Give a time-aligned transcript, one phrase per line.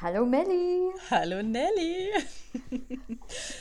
[0.00, 0.92] Hallo Melli.
[1.10, 2.10] Hallo Nelly.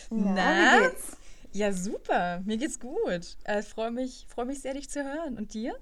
[0.09, 0.77] Na, Na?
[0.77, 1.17] wie geht's?
[1.51, 2.41] Ja, super.
[2.43, 2.97] Mir geht's gut.
[3.21, 5.37] Ich äh, freue mich, freu mich sehr, dich zu hören.
[5.37, 5.75] Und dir?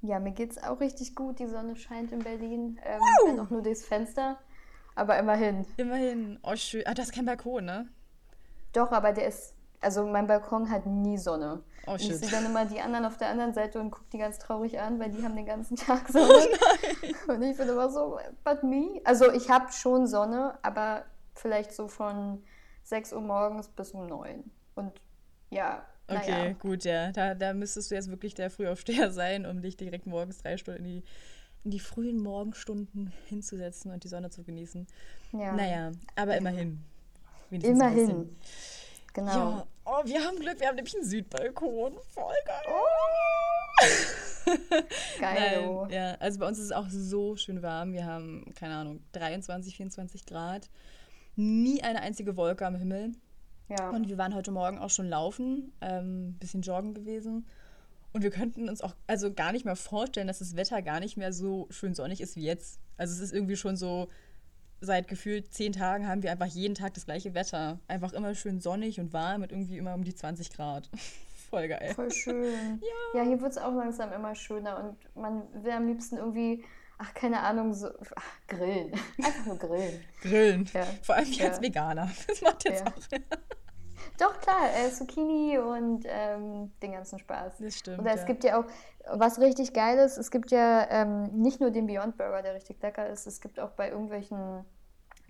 [0.00, 1.40] Ja, mir geht's auch richtig gut.
[1.40, 2.78] Die Sonne scheint in Berlin.
[2.84, 3.28] Ähm, Woo!
[3.28, 4.38] wenn auch nur durchs Fenster.
[4.94, 5.66] Aber immerhin.
[5.76, 6.38] Immerhin.
[6.42, 6.82] Oh, schön.
[6.86, 7.88] Ah, das ist kein Balkon, ne?
[8.72, 9.51] Doch, aber der ist.
[9.82, 11.62] Also mein Balkon hat nie Sonne.
[11.86, 14.18] Oh, Und ich sehe dann immer die anderen auf der anderen Seite und gucke die
[14.18, 16.48] ganz traurig an, weil die haben den ganzen Tag Oh Sonne.
[17.28, 19.00] Und ich bin immer so, but me?
[19.04, 21.04] Also ich habe schon Sonne, aber
[21.34, 22.42] vielleicht so von
[22.84, 24.44] 6 Uhr morgens bis um 9.
[24.76, 24.92] Und
[25.50, 26.52] ja, Okay, naja.
[26.54, 27.12] gut, ja.
[27.12, 30.84] Da, da müsstest du jetzt wirklich der Frühaufsteher sein, um dich direkt morgens drei Stunden
[30.84, 31.04] in die,
[31.64, 34.86] in die frühen Morgenstunden hinzusetzen und die Sonne zu genießen.
[35.32, 35.52] Ja.
[35.52, 36.84] Naja, aber immerhin.
[37.50, 37.78] Wenigstens.
[37.78, 38.36] Immerhin.
[39.14, 39.32] Genau.
[39.32, 41.98] Ja, oh, wir haben Glück, wir haben nämlich einen Südbalkon.
[42.14, 42.64] Voll geil.
[45.20, 45.64] Geil.
[45.66, 45.82] oh.
[45.82, 47.92] Nein, ja, also bei uns ist es auch so schön warm.
[47.92, 50.68] Wir haben, keine Ahnung, 23, 24 Grad.
[51.36, 53.12] Nie eine einzige Wolke am Himmel.
[53.68, 53.90] Ja.
[53.90, 57.46] Und wir waren heute Morgen auch schon laufen, ähm, bisschen joggen gewesen.
[58.12, 61.16] Und wir könnten uns auch also gar nicht mehr vorstellen, dass das Wetter gar nicht
[61.16, 62.80] mehr so schön sonnig ist wie jetzt.
[62.98, 64.08] Also es ist irgendwie schon so,
[64.82, 67.78] seit gefühlt zehn Tagen haben wir einfach jeden Tag das gleiche Wetter.
[67.88, 70.90] Einfach immer schön sonnig und warm mit irgendwie immer um die 20 Grad.
[71.50, 71.92] Voll geil.
[71.94, 72.80] Voll schön.
[73.14, 76.64] Ja, hier wird es auch langsam immer schöner und man will am liebsten irgendwie,
[76.98, 78.92] ach, keine Ahnung, so ach, grillen.
[79.18, 80.00] Einfach nur grillen.
[80.22, 80.70] Grillen.
[80.72, 80.86] Ja.
[81.02, 81.48] Vor allem Ja.
[81.48, 82.10] als Veganer.
[82.26, 82.86] Das macht jetzt Ja.
[82.86, 83.18] auch.
[84.18, 87.58] Doch, klar, äh, Zucchini und ähm, den ganzen Spaß.
[87.58, 87.98] Das stimmt.
[87.98, 88.26] Und es ja.
[88.26, 88.64] gibt ja auch,
[89.10, 92.80] was richtig geil ist, es gibt ja ähm, nicht nur den Beyond Burger, der richtig
[92.82, 94.64] lecker ist, es gibt auch bei irgendwelchen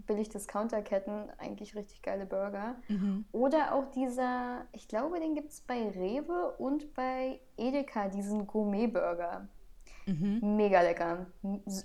[0.07, 2.77] Billig-Discounter-Ketten eigentlich richtig geile Burger.
[2.89, 3.25] Mhm.
[3.33, 9.49] Oder auch dieser, ich glaube, den gibt es bei Rewe und bei Edeka, diesen Gourmet-Burger.
[10.07, 10.57] Mhm.
[10.57, 11.27] Mega lecker.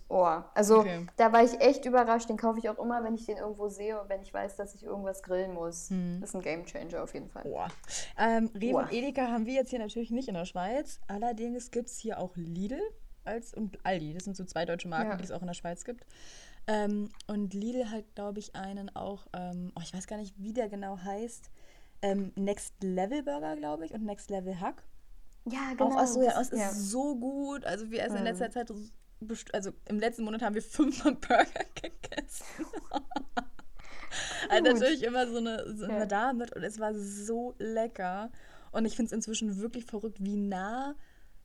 [0.09, 0.25] Oh.
[0.55, 1.05] Also Okay.
[1.17, 2.29] da war ich echt überrascht.
[2.29, 4.73] Den kaufe ich auch immer, wenn ich den irgendwo sehe und wenn ich weiß, dass
[4.75, 5.89] ich irgendwas grillen muss.
[5.89, 6.19] Mhm.
[6.21, 7.43] Das ist ein Gamechanger auf jeden Fall.
[7.43, 7.67] Boah.
[8.17, 8.81] Ähm, Rewe Boah.
[8.83, 10.99] und Edeka haben wir jetzt hier natürlich nicht in der Schweiz.
[11.07, 12.81] Allerdings gibt es hier auch Lidl
[13.23, 14.13] als und Aldi.
[14.13, 15.17] Das sind so zwei deutsche Marken, Ja.
[15.17, 16.05] die es auch in der Schweiz gibt.
[16.67, 20.53] Ähm, und Lidl hat, glaube ich, einen auch, ähm, oh, ich weiß gar nicht, wie
[20.53, 21.49] der genau heißt.
[22.01, 24.83] Ähm, Next Level Burger, glaube ich, und Next Level Hack.
[25.49, 25.91] Ja, genau.
[25.91, 26.31] auch aus Soja.
[26.31, 26.71] das- Es ist ja.
[26.71, 27.63] so gut.
[27.65, 28.27] Also wir essen in Mhm.
[28.27, 28.71] letzter Zeit,
[29.53, 31.45] also im letzten Monat haben wir fünfmal Burger
[31.81, 32.45] gegessen.
[34.49, 36.05] also natürlich immer so eine, so Ja.
[36.05, 38.31] damit und es war so lecker.
[38.71, 40.95] Und ich finde es inzwischen wirklich verrückt, wie nah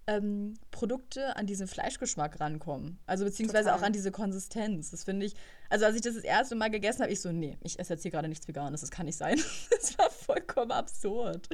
[0.07, 2.99] ähm, Produkte an diesen Fleischgeschmack rankommen.
[3.07, 3.79] Also beziehungsweise Total.
[3.79, 4.91] auch an diese Konsistenz.
[4.91, 5.35] Das finde ich,
[5.71, 8.03] also als ich das das erste Mal gegessen habe, ich so, nee, ich esse jetzt
[8.03, 9.39] hier gerade nichts Veganes, das kann nicht sein.
[9.71, 11.49] Das war vollkommen absurd.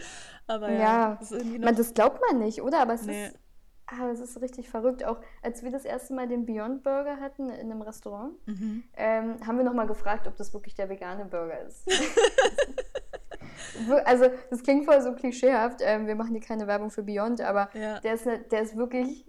[0.47, 2.81] Aber ja, Ja, das Man, das glaubt man nicht, oder?
[2.81, 3.27] Aber es Nee.
[3.29, 3.39] ist.
[3.91, 5.03] Ah, es ist richtig verrückt.
[5.03, 8.85] Auch als wir das erste Mal den Beyond Burger hatten in einem Restaurant, Mhm.
[8.97, 11.87] ähm, haben wir nochmal gefragt, ob das wirklich der vegane Burger ist.
[14.05, 15.81] Also, das klingt voll so klischeehaft.
[15.83, 18.01] Ähm, wir machen hier keine Werbung für Beyond, aber Ja.
[18.01, 19.25] der, ist ne, der ist wirklich.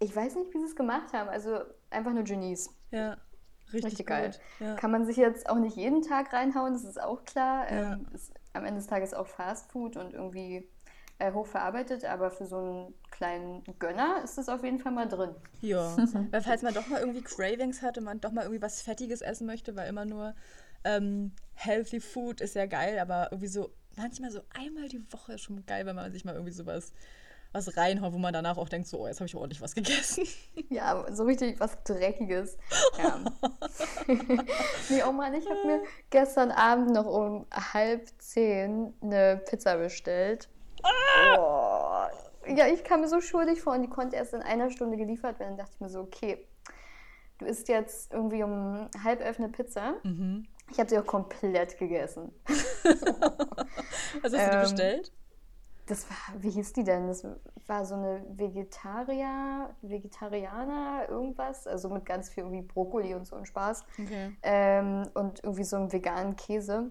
[0.00, 1.28] Ich weiß nicht, wie sie es gemacht haben.
[1.28, 1.60] Also,
[1.90, 2.70] einfach nur Genies.
[2.90, 3.16] Ja,
[3.72, 4.30] richtig, Richtig geil.
[4.60, 4.74] Ja.
[4.76, 7.70] Kann man sich jetzt auch nicht jeden Tag reinhauen, das ist auch klar.
[7.72, 7.92] Ja.
[7.94, 10.68] Ähm, ist am Ende des Tages auch Fast Food und irgendwie
[11.18, 15.30] äh, hochverarbeitet, aber für so einen kleinen Gönner ist das auf jeden Fall mal drin.
[15.60, 15.96] ja.
[16.32, 19.20] Weil falls man doch mal irgendwie Cravings hat und man doch mal irgendwie was Fettiges
[19.22, 20.34] essen möchte, weil immer nur
[20.84, 25.42] ähm, Healthy Food ist ja geil, aber irgendwie so, manchmal so einmal die Woche ist
[25.42, 26.92] schon geil, wenn man sich mal irgendwie sowas
[27.52, 30.26] was reinhaut, wo man danach auch denkt, so, oh, jetzt habe ich ordentlich was gegessen.
[30.70, 32.56] Ja, so richtig was Dreckiges.
[32.96, 33.20] Ja.
[34.88, 40.48] nee, oh Mann, ich habe mir gestern Abend noch um halb zehn eine Pizza bestellt.
[40.82, 42.06] Oh.
[42.46, 45.38] Ja, ich kam mir so schuldig vor und die konnte erst in einer Stunde geliefert
[45.38, 45.56] werden.
[45.56, 46.46] Dann dachte ich mir so, okay,
[47.38, 49.96] du isst jetzt irgendwie um halb elf eine Pizza.
[50.04, 50.46] Mhm.
[50.70, 52.32] Ich habe sie auch komplett gegessen.
[52.46, 55.12] Was hast du Ähm, bestellt?
[55.86, 57.08] Das war, wie hieß die denn?
[57.08, 57.26] Das
[57.66, 61.66] war so eine Vegetarier, Vegetarianer, irgendwas.
[61.66, 63.84] Also mit ganz viel irgendwie Brokkoli und so und Spaß.
[64.00, 64.36] Okay.
[64.42, 66.90] Ähm, und irgendwie so einem veganen Käse.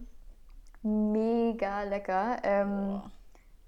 [0.83, 2.37] Mega lecker.
[2.43, 3.11] Ähm, Boah.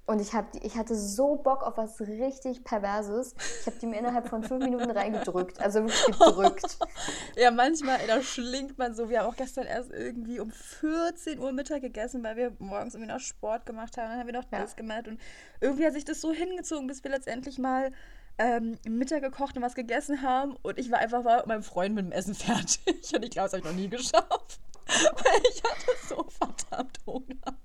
[0.06, 3.36] Und ich, hab, ich hatte so Bock auf was richtig Perverses.
[3.62, 5.60] Ich habe die mir innerhalb von fünf Minuten reingedrückt.
[5.62, 6.78] Also wirklich gedrückt.
[7.38, 9.10] Ja, manchmal, ey, da schlingt man so.
[9.10, 13.12] Wir haben auch gestern erst irgendwie um 14 Uhr Mittag gegessen, weil wir morgens irgendwie
[13.12, 14.10] noch Sport gemacht haben.
[14.10, 14.60] Dann haben wir noch Ja.
[14.60, 15.08] das gemacht.
[15.08, 15.20] Und
[15.62, 17.92] irgendwie hat sich das so hingezogen, bis wir letztendlich mal
[18.38, 20.56] ähm, Mittag gekocht und was gegessen haben.
[20.64, 22.84] Und ich war einfach mal mit meinem Freund mit dem Essen fertig.
[23.16, 24.60] Und ich glaube, das habe ich noch nie geschafft.
[24.88, 27.58] Weil ich hatte so verdammt Hunger.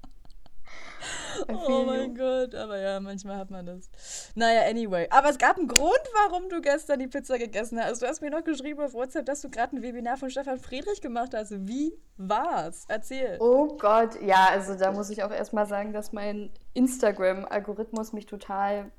[1.49, 2.15] I Oh feel mein you.
[2.15, 3.91] Gott, aber ja, manchmal hat man das.
[4.37, 5.09] Naja, anyway.
[5.11, 8.01] Aber es gab einen Grund, warum du gestern die Pizza gegessen hast.
[8.01, 11.01] Du hast mir noch geschrieben auf WhatsApp, dass du gerade ein Webinar von Stefan Friedrich
[11.01, 11.53] gemacht hast.
[11.67, 12.85] Wie war's?
[12.87, 13.37] Erzähl.
[13.41, 18.93] Oh Gott, ja, also da muss ich auch erstmal sagen, dass mein Instagram-Algorithmus mich total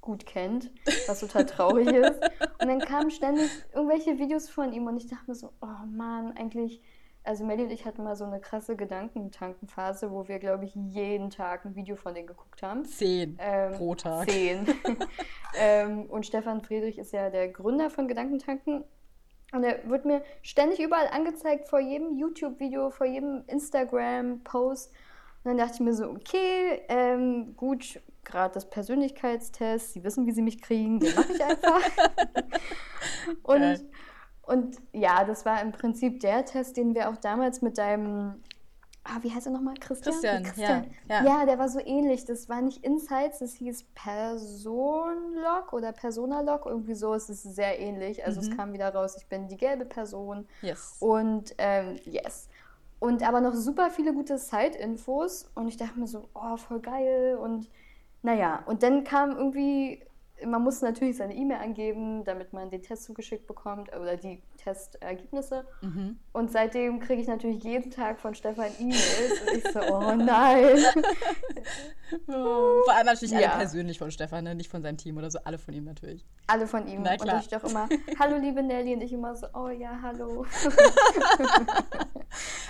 [0.00, 0.72] gut kennt,
[1.06, 2.20] was total traurig ist.
[2.60, 6.36] Und dann kamen ständig irgendwelche Videos von ihm und ich dachte mir so, oh Mann,
[6.36, 6.82] eigentlich
[7.24, 11.30] also Melly und ich hatten mal so eine krasse Gedankentankenphase, wo wir, glaube ich, jeden
[11.30, 12.84] Tag ein Video von denen geguckt haben.
[12.84, 14.30] Zehn Ähm, pro Tag.
[14.30, 14.66] Zehn.
[15.58, 18.84] ähm, und Stefan Friedrich ist ja der Gründer von Gedankentanken.
[19.52, 24.92] Und er wird mir ständig überall angezeigt, vor jedem YouTube-Video, vor jedem Instagram-Post.
[25.44, 30.32] Und dann dachte ich mir so, okay, ähm, gut, gerade das Persönlichkeitstest, sie wissen, wie
[30.32, 31.80] sie mich kriegen, den mache ich einfach.
[33.44, 33.80] und, Geil.
[34.46, 38.42] Und ja, das war im Prinzip der Test, den wir auch damals mit deinem,
[39.04, 39.74] ah, wie heißt er nochmal?
[39.80, 40.42] Christian?
[40.42, 41.24] Christian, ja, ja.
[41.24, 42.24] ja, der war so ähnlich.
[42.24, 47.14] Das war nicht Insights, das hieß Personlog oder Personalog, irgendwie so.
[47.14, 48.24] Es ist sehr ähnlich.
[48.24, 48.48] Also Mhm.
[48.48, 50.46] es kam wieder raus, ich bin die gelbe Person.
[50.62, 50.96] Yes.
[51.00, 52.48] Und ähm, yes.
[53.00, 55.50] Und aber noch super viele gute Side-Infos.
[55.54, 57.36] Und ich dachte mir so, oh, voll geil.
[57.40, 57.68] Und
[58.22, 60.02] naja, und dann kam irgendwie,
[60.46, 65.66] man muss natürlich seine E-Mail angeben, damit man den Test zugeschickt bekommt oder die Testergebnisse.
[65.82, 66.18] Mhm.
[66.32, 69.40] Und seitdem kriege ich natürlich jeden Tag von Stefan E-Mails.
[69.46, 70.76] Und ich so, oh nein.
[72.26, 73.56] Vor allem natürlich alle Ja.
[73.56, 74.54] persönlich von Stefan, ne?
[74.54, 76.24] nicht von seinem Team oder so, alle von ihm natürlich.
[76.46, 77.02] Alle von ihm.
[77.02, 77.40] Na Und klar.
[77.40, 77.88] ich doch immer,
[78.18, 78.94] hallo liebe Nelly.
[78.94, 80.44] Und ich immer so, oh ja, hallo.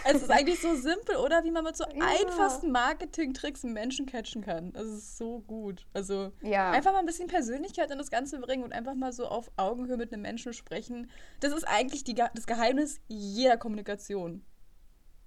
[0.04, 1.44] Es ist eigentlich so simpel, oder?
[1.44, 2.04] Wie man mit so Ja.
[2.20, 4.72] einfachsten Marketing-Tricks Menschen catchen kann.
[4.74, 5.86] Es ist so gut.
[5.94, 6.70] Also Ja.
[6.72, 9.96] einfach mal ein bisschen Persönlichkeit in das Ganze bringen und einfach mal so auf Augenhöhe
[9.96, 11.10] mit einem Menschen sprechen.
[11.40, 14.44] Das ist eigentlich die, das Geheimnis jeder Kommunikation.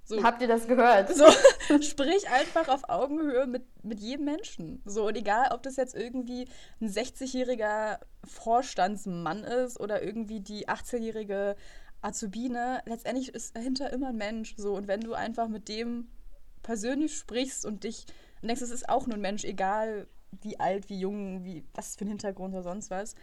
[0.03, 0.24] So.
[0.24, 1.13] Habt ihr das gehört?
[1.13, 1.25] So,
[1.81, 4.81] sprich einfach auf Augenhöhe mit, mit jedem Menschen.
[4.85, 6.47] So, und egal, ob das jetzt irgendwie
[6.80, 11.57] ein 60-jähriger Vorstandsmann ist oder irgendwie die 18-jährige
[12.07, 14.56] Azubine, letztendlich ist dahinter immer ein Mensch.
[14.57, 16.07] So, und wenn du einfach mit dem
[16.63, 18.06] persönlich sprichst und dich
[18.42, 20.07] und denkst, es ist auch nur ein Mensch, egal
[20.42, 23.15] wie alt, wie jung, wie was für ein Hintergrund oder sonst was,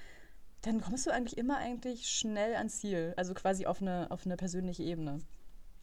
[0.63, 3.13] dann kommst du eigentlich immer eigentlich schnell ans Ziel.
[3.17, 5.19] Also quasi auf eine, auf eine persönliche Ebene.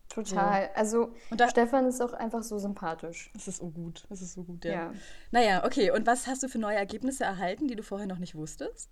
[0.10, 0.70] Total.
[0.76, 3.32] Also Und da- Stefan ist auch einfach so sympathisch.
[3.34, 4.06] Das ist so gut.
[4.10, 4.72] Das ist so gut, ja.
[4.72, 4.94] Ja.
[5.32, 5.92] Naja, okay.
[5.92, 8.90] Und was hast du für neue Ergebnisse erhalten, die du vorher noch nicht wusstest?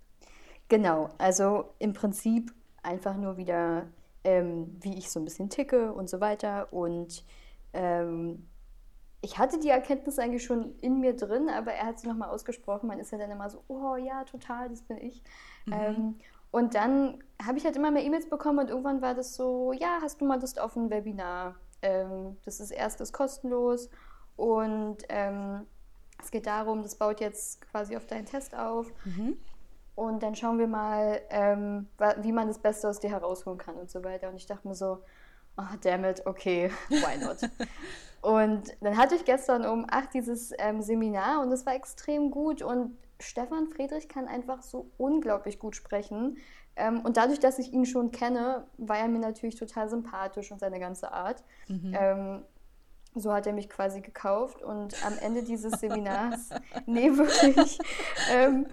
[0.68, 1.10] Genau.
[1.18, 3.86] Also im Prinzip einfach nur wieder,
[4.24, 6.72] ähm, wie ich so ein bisschen ticke und so weiter.
[6.72, 7.24] Und
[7.72, 8.46] ähm,
[9.22, 12.86] ich hatte die Erkenntnis eigentlich schon in mir drin, aber er hat sie nochmal ausgesprochen.
[12.86, 15.22] Man ist ja dann immer so, oh ja, total, das bin ich.
[15.72, 16.16] Ähm,
[16.50, 19.98] und dann habe ich halt immer mehr E-Mails bekommen und irgendwann war das so, ja,
[20.02, 21.54] hast du mal Lust auf ein Webinar?
[21.82, 23.88] Ähm, das ist erstes kostenlos
[24.36, 25.66] und ähm,
[26.22, 28.92] es geht darum, das baut jetzt quasi auf deinen Test auf.
[30.00, 31.86] Und dann schauen wir mal, ähm,
[32.22, 34.30] wie man das Beste aus dir herausholen kann und so weiter.
[34.30, 35.02] Und ich dachte mir so,
[35.58, 37.36] oh, damn it, okay, why not?
[38.22, 42.62] und dann hatte ich gestern um 8 dieses ähm, Seminar und es war extrem gut.
[42.62, 46.38] Und Stefan Friedrich kann einfach so unglaublich gut sprechen.
[46.76, 50.60] Ähm, und dadurch, dass ich ihn schon kenne, war er mir natürlich total sympathisch und
[50.60, 51.44] seine ganze Art.
[51.92, 52.42] Ähm,
[53.14, 56.50] so hat er mich quasi gekauft und am Ende dieses Seminars,
[56.86, 57.78] nee, wirklich,
[58.30, 58.66] ähm,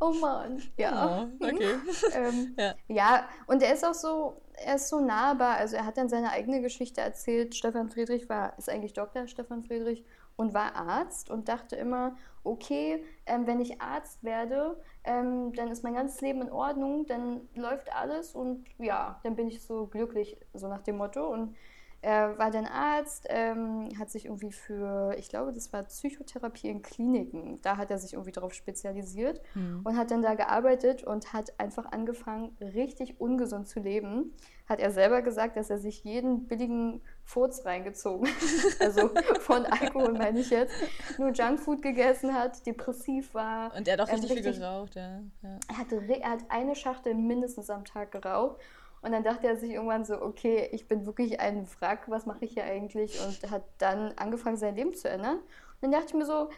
[0.00, 1.28] oh Mann, ja.
[1.40, 1.74] Oh, okay.
[2.14, 2.74] ähm, Ja.
[2.88, 6.30] ja, und er ist auch so, er ist so nahbar, also er hat dann seine
[6.30, 7.54] eigene Geschichte erzählt.
[7.54, 9.26] Stefan Friedrich war, ist eigentlich Dr.
[9.26, 10.04] Stefan Friedrich
[10.36, 15.82] und war Arzt und dachte immer, okay, ähm, wenn ich Arzt werde, ähm, dann ist
[15.82, 20.36] mein ganzes Leben in Ordnung, dann läuft alles und ja, dann bin ich so glücklich,
[20.52, 21.26] so nach dem Motto.
[21.26, 21.56] Und
[22.04, 26.82] er war dann Arzt, ähm, hat sich irgendwie für, ich glaube, das war Psychotherapie in
[26.82, 27.62] Kliniken.
[27.62, 29.40] Da hat er sich irgendwie darauf spezialisiert
[29.84, 34.34] und hat dann da gearbeitet und hat einfach angefangen, richtig ungesund zu leben.
[34.68, 38.34] Hat er selber gesagt, dass er sich jeden billigen Furz reingezogen hat.
[38.80, 40.74] Also von Alkohol meine ich jetzt.
[41.18, 43.74] Nur Junkfood gegessen hat, depressiv war.
[43.74, 45.22] Und er hat auch ähm, richtig viel geraucht, ja.
[45.42, 45.58] ja.
[45.68, 48.60] er, hatte, er hat eine Schachtel mindestens am Tag geraucht.
[49.04, 52.44] Und dann dachte er sich irgendwann so, okay, ich bin wirklich ein Wrack, was mache
[52.46, 53.20] ich hier eigentlich?
[53.24, 55.36] Und hat dann angefangen, sein Leben zu ändern.
[55.38, 55.44] Und
[55.82, 56.48] dann dachte ich mir so,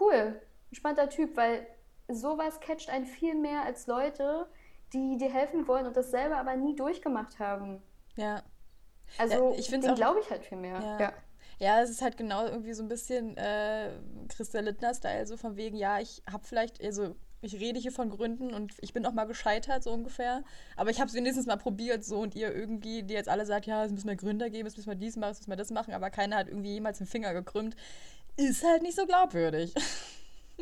[0.00, 1.66] cool, entspannter Typ, weil
[2.08, 4.46] sowas catcht einen viel mehr als Leute,
[4.92, 7.82] die dir helfen wollen und das selber aber nie durchgemacht haben.
[8.16, 8.42] ja.
[9.18, 10.80] Also, Ja, ich auch- glaube ich halt viel mehr.
[10.80, 11.00] Ja.
[11.00, 11.12] Ja.
[11.58, 13.90] Ja, es ist halt genau irgendwie so ein bisschen äh,
[14.28, 18.52] Christa Littner-Style, so von wegen, ja, ich habe vielleicht, also ich rede hier von Gründen
[18.52, 20.42] und ich bin auch mal gescheitert, so ungefähr.
[20.76, 23.66] Aber ich habe es wenigstens mal probiert, so und ihr irgendwie, die jetzt alle sagt,
[23.66, 25.70] ja, es müssen wir Gründer geben, es müssen wir dies machen, es müssen wir das
[25.70, 27.76] machen, aber keiner hat irgendwie jemals den Finger gekrümmt,
[28.36, 29.74] ist halt nicht so glaubwürdig.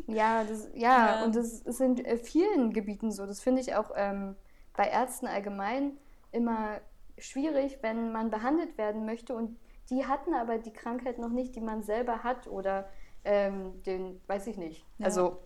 [0.07, 3.25] Ja, das, ja, ja, und das ist in äh, vielen Gebieten so.
[3.25, 4.35] Das finde ich auch ähm,
[4.75, 5.97] bei Ärzten allgemein
[6.33, 6.81] immer
[7.17, 9.57] schwierig, wenn man behandelt werden möchte und
[9.89, 12.89] die hatten aber die Krankheit noch nicht, die man selber hat oder
[13.23, 15.05] ähm, den, weiß ich nicht, ja.
[15.05, 15.44] also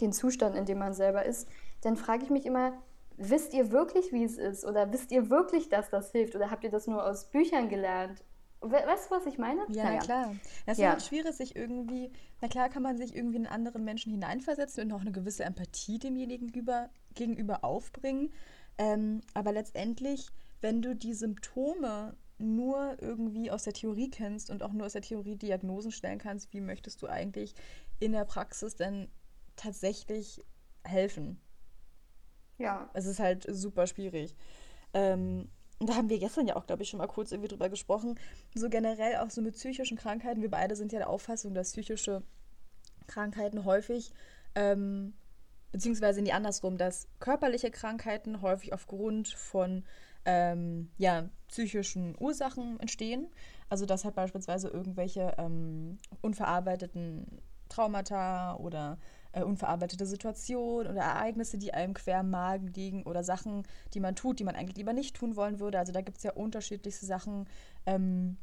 [0.00, 1.48] den Zustand, in dem man selber ist,
[1.82, 2.72] dann frage ich mich immer,
[3.16, 4.64] wisst ihr wirklich, wie es ist?
[4.64, 6.34] Oder wisst ihr wirklich, dass das hilft?
[6.34, 8.22] Oder habt ihr das nur aus Büchern gelernt?
[8.60, 9.60] Weißt du, was ich meine?
[9.68, 10.00] Ja, naja.
[10.00, 10.34] klar.
[10.64, 10.90] Das ist ja.
[10.90, 12.10] halt schwierig, sich irgendwie,
[12.40, 15.98] na klar kann man sich irgendwie in anderen Menschen hineinversetzen und auch eine gewisse Empathie
[15.98, 18.32] demjenigen gegenüber, gegenüber aufbringen.
[18.78, 20.28] Ähm, aber letztendlich,
[20.60, 25.02] wenn du die Symptome nur irgendwie aus der Theorie kennst und auch nur aus der
[25.02, 27.54] Theorie Diagnosen stellen kannst, wie möchtest du eigentlich
[27.98, 29.08] in der Praxis denn
[29.56, 30.44] tatsächlich
[30.84, 31.40] helfen?
[32.58, 32.90] Ja.
[32.94, 34.34] Es ist halt super schwierig.
[34.94, 35.48] Ähm,
[35.78, 38.18] und da haben wir gestern ja auch, glaube ich, schon mal kurz irgendwie drüber gesprochen.
[38.54, 40.40] So generell auch so mit psychischen Krankheiten.
[40.40, 42.22] Wir beide sind ja der Auffassung, dass psychische
[43.06, 44.12] Krankheiten häufig,
[44.54, 45.12] ähm,
[45.72, 49.84] beziehungsweise nie andersrum, dass körperliche Krankheiten häufig aufgrund von
[50.24, 53.28] ähm, ja, psychischen Ursachen entstehen.
[53.68, 58.98] Also dass halt beispielsweise irgendwelche ähm, unverarbeiteten Traumata oder
[59.32, 64.16] äh, unverarbeitete Situationen oder Ereignisse, die einem quer im Magen liegen oder Sachen, die man
[64.16, 65.78] tut, die man eigentlich lieber nicht tun wollen würde.
[65.78, 67.48] Also da gibt es ja unterschiedlichste Sachen,
[67.86, 68.36] ähm,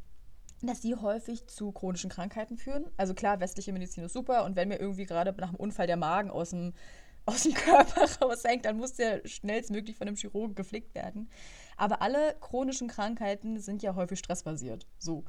[0.62, 2.86] dass die häufig zu chronischen Krankheiten führen.
[2.98, 5.98] Also klar, westliche Medizin ist super und wenn mir irgendwie gerade nach dem Unfall der
[5.98, 6.74] Magen aus dem,
[7.26, 11.30] aus dem Körper raushängt, dann muss der schnellstmöglich von einem Chirurgen gepflegt werden.
[11.78, 14.86] Aber alle chronischen Krankheiten sind ja häufig stressbasiert.
[14.98, 15.24] So.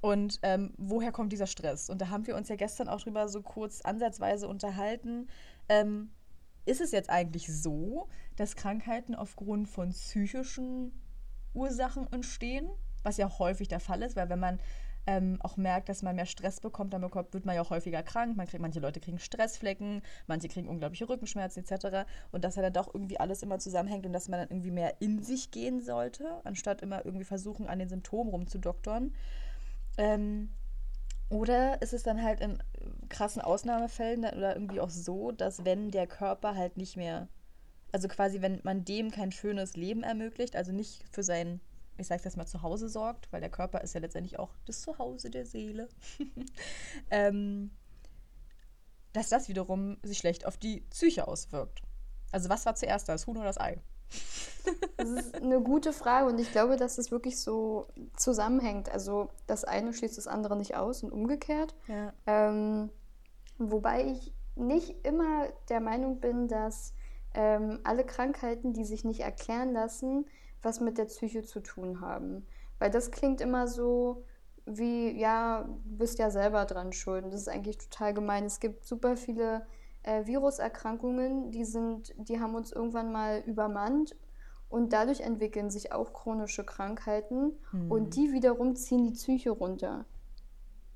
[0.00, 1.90] Und ähm, woher kommt dieser Stress?
[1.90, 5.28] Und da haben wir uns ja gestern auch drüber so kurz ansatzweise unterhalten.
[5.68, 6.10] Ähm,
[6.64, 10.92] ist es jetzt eigentlich so, dass Krankheiten aufgrund von psychischen
[11.54, 12.68] Ursachen entstehen?
[13.02, 14.58] Was ja häufig der Fall ist, weil wenn man
[15.06, 18.02] ähm, auch merkt, dass man mehr Stress bekommt, dann bekommt, wird man ja auch häufiger
[18.02, 18.36] krank.
[18.36, 22.08] Man kriegt, manche Leute kriegen Stressflecken, manche kriegen unglaubliche Rückenschmerzen etc.
[22.32, 25.00] Und dass ja dann doch irgendwie alles immer zusammenhängt und dass man dann irgendwie mehr
[25.00, 29.14] in sich gehen sollte, anstatt immer irgendwie versuchen, an den Symptomen rumzudoktern.
[29.96, 30.50] Ähm,
[31.28, 32.62] oder ist es dann halt in
[33.08, 37.28] krassen Ausnahmefällen oder irgendwie auch so, dass wenn der Körper halt nicht mehr,
[37.92, 41.60] also quasi wenn man dem kein schönes Leben ermöglicht, also nicht für sein,
[41.98, 45.30] ich sag's jetzt mal, Zuhause sorgt, weil der Körper ist ja letztendlich auch das Zuhause
[45.30, 45.88] der Seele,
[47.10, 47.72] ähm,
[49.12, 51.82] dass das wiederum sich schlecht auf die Psyche auswirkt.
[52.30, 53.80] Also was war zuerst das Huhn oder das Ei?
[54.96, 57.86] Das ist eine gute Frage und ich glaube, dass es wirklich so
[58.16, 58.90] zusammenhängt.
[58.90, 61.74] Also das eine schließt das andere nicht aus und umgekehrt.
[61.86, 62.12] Ja.
[62.26, 62.90] Ähm,
[63.58, 66.94] wobei ich nicht immer der Meinung bin, dass
[67.34, 70.26] ähm, alle Krankheiten, die sich nicht erklären lassen,
[70.62, 72.46] was mit der Psyche zu tun haben.
[72.78, 74.24] Weil das klingt immer so
[74.64, 77.24] wie, ja, du bist ja selber dran schuld.
[77.24, 78.44] Und das ist eigentlich total gemein.
[78.44, 79.64] Es gibt super viele
[80.06, 84.16] äh, Viruserkrankungen, die, sind, die haben uns irgendwann mal übermannt
[84.68, 87.90] und dadurch entwickeln sich auch chronische Krankheiten mhm.
[87.90, 90.04] und die wiederum ziehen die Psyche runter.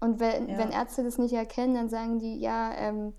[0.00, 0.58] Und wenn, ja.
[0.58, 3.12] wenn Ärzte das nicht erkennen, dann sagen die, ja, ähm,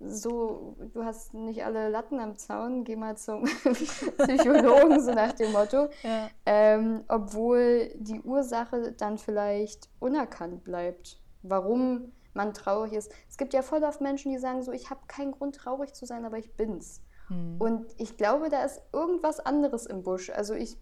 [0.00, 3.42] so, du hast nicht alle Latten am Zaun, geh mal zum
[4.18, 5.88] Psychologen, so nach dem Motto.
[6.04, 6.30] Ja.
[6.46, 11.20] Ähm, obwohl die Ursache dann vielleicht unerkannt bleibt.
[11.42, 13.12] Warum man traurig ist.
[13.28, 16.06] Es gibt ja voll oft Menschen, die sagen so, ich habe keinen Grund traurig zu
[16.06, 17.02] sein, aber ich bin's.
[17.26, 17.56] Hm.
[17.58, 20.30] Und ich glaube, da ist irgendwas anderes im Busch.
[20.30, 20.78] Also ich,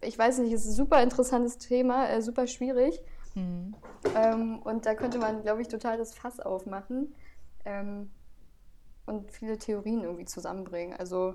[0.00, 3.02] ich weiß nicht, es ist ein super interessantes Thema, äh, super schwierig.
[3.34, 3.74] Hm.
[4.16, 7.14] Ähm, und da könnte man, glaube ich, total das Fass aufmachen
[7.66, 8.10] ähm,
[9.04, 10.96] und viele Theorien irgendwie zusammenbringen.
[10.98, 11.34] Also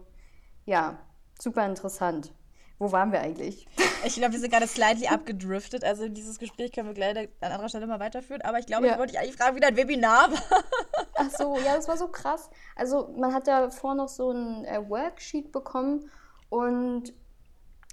[0.65, 0.97] ja,
[1.39, 2.33] super interessant.
[2.77, 3.67] Wo waren wir eigentlich?
[4.03, 5.83] Ich glaube, wir sind gerade slightly abgedriftet.
[5.83, 8.41] Also dieses Gespräch können wir gleich an anderer Stelle mal weiterführen.
[8.41, 8.93] Aber ich glaube, ja.
[8.93, 10.63] ich wollte dich eigentlich fragen, wie dein Webinar war.
[11.15, 12.49] Ach so, ja, das war so krass.
[12.75, 16.09] Also man hat da vor noch so ein äh, Worksheet bekommen
[16.49, 17.13] und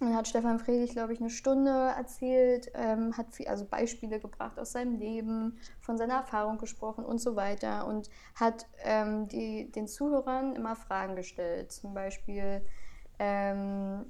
[0.00, 4.58] dann hat Stefan Friedrich, glaube ich, eine Stunde erzählt, ähm, hat viel, also Beispiele gebracht
[4.58, 9.86] aus seinem Leben, von seiner Erfahrung gesprochen und so weiter und hat ähm, die, den
[9.86, 11.70] Zuhörern immer Fragen gestellt.
[11.70, 12.66] Zum Beispiel,
[13.20, 14.06] ähm,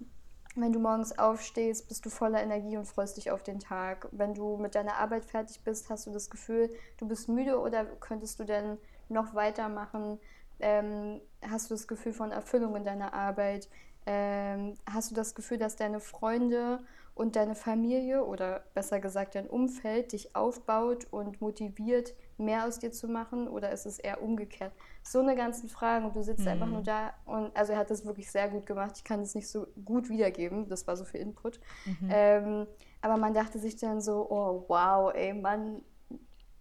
[0.54, 4.08] wenn du morgens aufstehst, bist du voller Energie und freust dich auf den Tag.
[4.12, 7.84] Wenn du mit deiner Arbeit fertig bist, hast du das Gefühl, du bist müde oder
[7.84, 8.78] könntest du denn
[9.08, 10.18] noch weitermachen?
[10.60, 13.68] Ähm, hast du das Gefühl von Erfüllung in deiner Arbeit?
[14.04, 16.80] Ähm, hast du das Gefühl, dass deine Freunde
[17.14, 22.92] und deine Familie oder besser gesagt dein Umfeld dich aufbaut und motiviert, mehr aus dir
[22.92, 24.72] zu machen oder ist es eher umgekehrt?
[25.02, 26.48] So eine ganzen Fragen und du sitzt mhm.
[26.48, 28.92] einfach nur da und also er hat das wirklich sehr gut gemacht.
[28.96, 31.60] Ich kann es nicht so gut wiedergeben, das war so viel Input.
[31.84, 32.08] Mhm.
[32.10, 32.66] Ähm,
[33.00, 35.82] aber man dachte sich dann so, oh wow, ey Mann,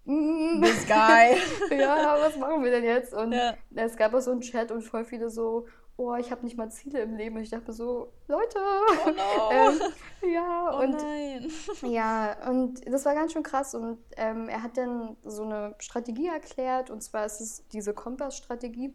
[0.60, 1.36] this guy.
[1.78, 3.14] ja, was machen wir denn jetzt?
[3.14, 3.54] Und ja.
[3.74, 6.70] es gab auch so einen Chat und voll viele so, oh, ich habe nicht mal
[6.70, 7.36] Ziele im Leben.
[7.36, 8.58] Und ich dachte so, Leute.
[9.06, 9.50] Oh no.
[9.52, 11.50] ähm, ja, oh und nein.
[11.92, 13.74] ja, und das war ganz schön krass.
[13.74, 16.90] Und ähm, er hat dann so eine Strategie erklärt.
[16.90, 18.94] Und zwar ist es diese Kompassstrategie,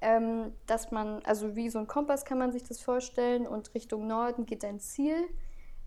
[0.00, 3.46] ähm, dass man, also wie so ein Kompass kann man sich das vorstellen.
[3.46, 5.28] Und Richtung Norden geht dein Ziel.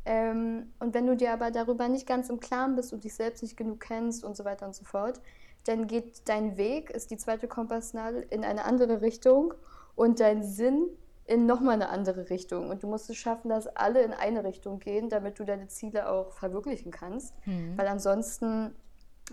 [0.05, 3.43] Ähm, und wenn du dir aber darüber nicht ganz im Klaren bist und dich selbst
[3.43, 5.19] nicht genug kennst und so weiter und so fort,
[5.65, 9.53] dann geht dein Weg, ist die zweite Kompassnadel, in eine andere Richtung
[9.97, 10.87] und dein Sinn
[11.25, 12.69] in nochmal eine andere Richtung.
[12.69, 16.07] Und du musst es schaffen, dass alle in eine Richtung gehen, damit du deine Ziele
[16.09, 17.33] auch verwirklichen kannst.
[17.45, 17.77] Mhm.
[17.77, 18.73] Weil ansonsten,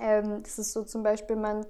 [0.00, 1.64] ähm, das ist so zum Beispiel, man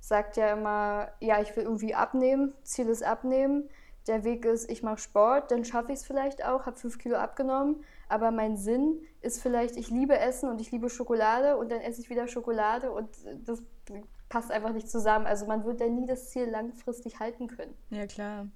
[0.00, 3.68] sagt ja immer, ja, ich will irgendwie abnehmen, Ziel ist abnehmen.
[4.06, 7.16] Der Weg ist, ich mache Sport, dann schaffe ich es vielleicht auch, habe fünf Kilo
[7.16, 7.82] abgenommen.
[8.08, 12.00] Aber mein Sinn ist vielleicht, ich liebe Essen und ich liebe Schokolade und dann esse
[12.00, 13.08] ich wieder Schokolade und
[13.44, 13.62] das
[14.28, 15.26] passt einfach nicht zusammen.
[15.26, 17.74] Also man wird dann nie das Ziel langfristig halten können.
[17.90, 18.48] Ja, klar.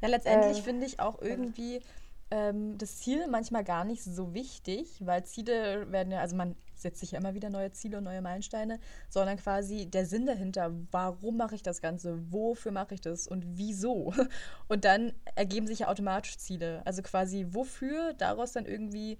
[0.00, 1.80] Ja, letztendlich äh, finde ich auch irgendwie
[2.30, 7.00] ähm, das Ziel manchmal gar nicht so wichtig, weil Ziele werden ja, also man setzt
[7.00, 11.36] sich ja immer wieder neue Ziele und neue Meilensteine, sondern quasi der Sinn dahinter, warum
[11.36, 14.12] mache ich das Ganze, wofür mache ich das und wieso.
[14.68, 16.82] Und dann ergeben sich ja automatisch Ziele.
[16.84, 19.16] Also quasi wofür, daraus dann irgendwie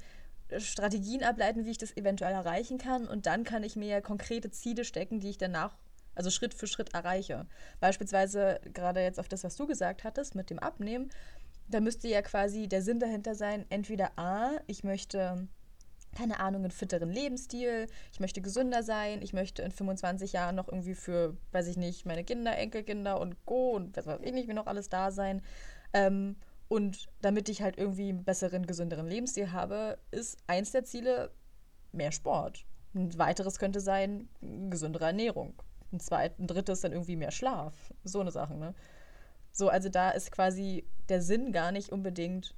[0.58, 3.06] Strategien ableiten, wie ich das eventuell erreichen kann.
[3.06, 5.76] Und dann kann ich mir ja konkrete Ziele stecken, die ich danach
[6.16, 7.46] also Schritt für Schritt erreiche.
[7.80, 11.10] Beispielsweise gerade jetzt auf das, was du gesagt hattest mit dem Abnehmen,
[11.68, 15.48] da müsste ja quasi der Sinn dahinter sein, entweder A, ich möchte
[16.16, 20.66] keine Ahnung, einen fitteren Lebensstil, ich möchte gesünder sein, ich möchte in 25 Jahren noch
[20.66, 24.48] irgendwie für, weiß ich nicht, meine Kinder, Enkelkinder und Go und was weiß ich nicht,
[24.48, 25.42] wie noch alles da sein.
[25.92, 26.36] Ähm,
[26.68, 31.30] und damit ich halt irgendwie einen besseren, gesünderen Lebensstil habe, ist eins der Ziele
[31.92, 32.64] mehr Sport.
[32.94, 34.28] Ein weiteres könnte sein
[34.70, 35.62] gesündere Ernährung.
[35.92, 37.74] Ein zweites, ein drittes dann irgendwie mehr Schlaf.
[38.04, 38.74] So eine Sache, ne?
[39.52, 42.54] So, also da ist quasi der Sinn gar nicht unbedingt.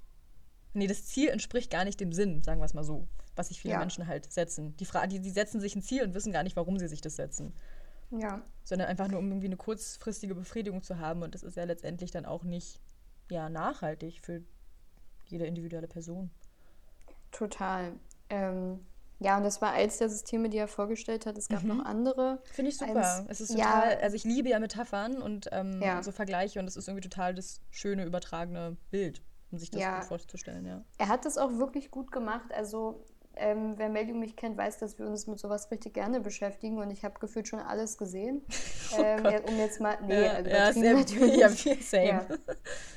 [0.74, 3.06] Nee, das Ziel entspricht gar nicht dem Sinn, sagen wir es mal so,
[3.36, 3.78] was sich viele ja.
[3.78, 4.76] Menschen halt setzen.
[4.76, 7.00] Die, Fra die, die setzen sich ein Ziel und wissen gar nicht, warum sie sich
[7.00, 7.54] das setzen.
[8.10, 8.42] Ja.
[8.64, 11.22] Sondern einfach nur, um irgendwie eine kurzfristige Befriedigung zu haben.
[11.22, 12.80] Und das ist ja letztendlich dann auch nicht
[13.30, 14.42] ja, nachhaltig für
[15.26, 16.30] jede individuelle Person.
[17.30, 17.92] Total.
[18.30, 18.80] Ähm,
[19.20, 21.36] ja, und das war eins der Systeme, die er vorgestellt hat.
[21.36, 21.78] Es gab mhm.
[21.78, 22.40] noch andere.
[22.52, 22.96] Finde ich super.
[22.96, 26.02] Eins, es ist total, ja, also ich liebe ja Metaphern und ähm, ja.
[26.02, 29.96] so Vergleiche und es ist irgendwie total das schöne, übertragene Bild, um sich das ja.
[29.96, 30.84] gut vorzustellen, ja.
[30.98, 32.52] Er hat das auch wirklich gut gemacht.
[32.54, 33.04] Also
[33.34, 36.90] ähm, wer Medium mich kennt, weiß, dass wir uns mit sowas richtig gerne beschäftigen und
[36.90, 38.42] ich habe gefühlt schon alles gesehen.
[38.90, 41.36] Oh ähm, ja, um jetzt mal, nee, ja, also ja, natürlich.
[41.36, 42.06] Ja, same.
[42.06, 42.26] Ja.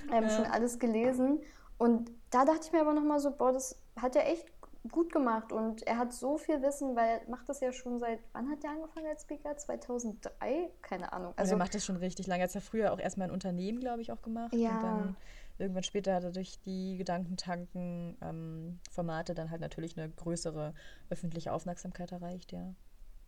[0.10, 0.30] Ähm, ja.
[0.30, 1.42] Schon alles gelesen
[1.78, 5.52] und da dachte ich mir aber nochmal so, boah, das hat er echt gut gemacht
[5.52, 8.64] und er hat so viel Wissen, weil er macht das ja schon seit, wann hat
[8.64, 9.56] er angefangen als Speaker?
[9.56, 10.72] 2003?
[10.82, 11.34] Keine Ahnung.
[11.36, 12.42] Also, er macht das schon richtig lange.
[12.42, 14.54] Er hat ja früher auch erstmal ein Unternehmen, glaube ich, auch gemacht.
[14.54, 14.72] Ja.
[14.72, 15.16] Und dann
[15.60, 20.74] irgendwann später hat er durch die Gedankentanken-Formate ähm, dann halt natürlich eine größere
[21.10, 22.74] öffentliche Aufmerksamkeit erreicht, ja.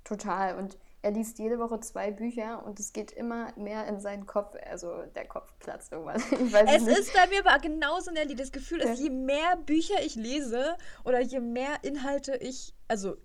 [0.04, 0.58] Total.
[0.58, 4.56] Und er liest jede Woche zwei Bücher und es geht immer mehr in seinen Kopf.
[4.70, 6.16] Also der Kopf platzt irgendwann.
[6.68, 6.98] es nicht.
[6.98, 8.36] ist bei mir aber genauso, Nelly.
[8.36, 13.18] Das Gefühl ist, je mehr Bücher ich lese oder je mehr Inhalte ich, also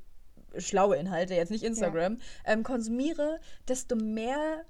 [0.56, 2.52] schlaue Inhalte, jetzt nicht Instagram, ja.
[2.52, 3.38] ähm, konsumiere,
[3.68, 4.64] desto mehr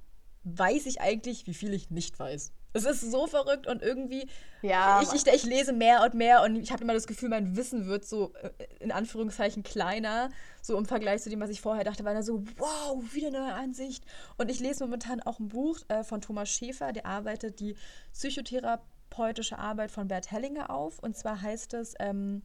[0.45, 2.53] weiß ich eigentlich, wie viel ich nicht weiß.
[2.73, 4.29] Es ist so verrückt und irgendwie,
[4.63, 7.57] ja, ich, ich, ich lese mehr und mehr und ich habe immer das Gefühl, mein
[7.57, 8.51] Wissen wird so äh,
[8.81, 12.43] in Anführungszeichen kleiner, so im Vergleich zu dem, was ich vorher dachte, weil er so,
[12.57, 14.05] wow, wieder eine neue Ansicht.
[14.37, 17.75] Und ich lese momentan auch ein Buch äh, von Thomas Schäfer, der arbeitet die
[18.13, 20.99] psychotherapeutische Arbeit von Bert Hellinger auf.
[20.99, 22.43] Und zwar heißt es, ähm,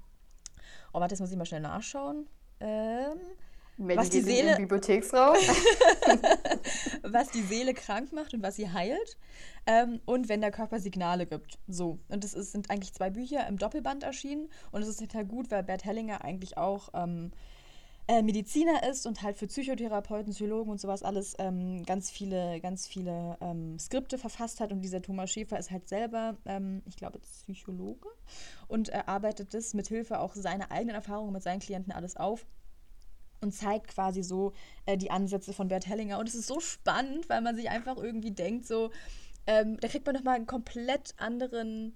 [0.94, 2.28] oh, warte, jetzt muss ich mal schnell nachschauen.
[2.60, 3.20] Ähm,
[3.78, 5.36] wenn was die Seele Bibliotheksraum.
[7.04, 9.18] was die Seele krank macht und was sie heilt.
[9.66, 11.58] Ähm, und wenn der Körper Signale gibt.
[11.68, 12.00] So.
[12.10, 14.50] Und das ist, sind eigentlich zwei Bücher im Doppelband erschienen.
[14.72, 17.32] Und es ist total gut, weil Bert Hellinger eigentlich auch ähm,
[18.08, 22.86] äh, Mediziner ist und halt für Psychotherapeuten, Psychologen und sowas alles ähm, ganz viele, ganz
[22.86, 24.72] viele ähm, Skripte verfasst hat.
[24.72, 28.10] Und dieser Thomas Schäfer ist halt selber, ähm, ich glaube, Psychologe
[28.68, 32.46] und er arbeitet das mit Hilfe auch seiner eigenen Erfahrungen mit seinen Klienten alles auf
[33.44, 34.54] und zeigt quasi so
[34.86, 36.18] äh, die Ansätze von Bert Hellinger.
[36.18, 38.90] Und es ist so spannend, weil man sich einfach irgendwie denkt, so,
[39.46, 41.94] ähm, da kriegt man nochmal einen komplett anderen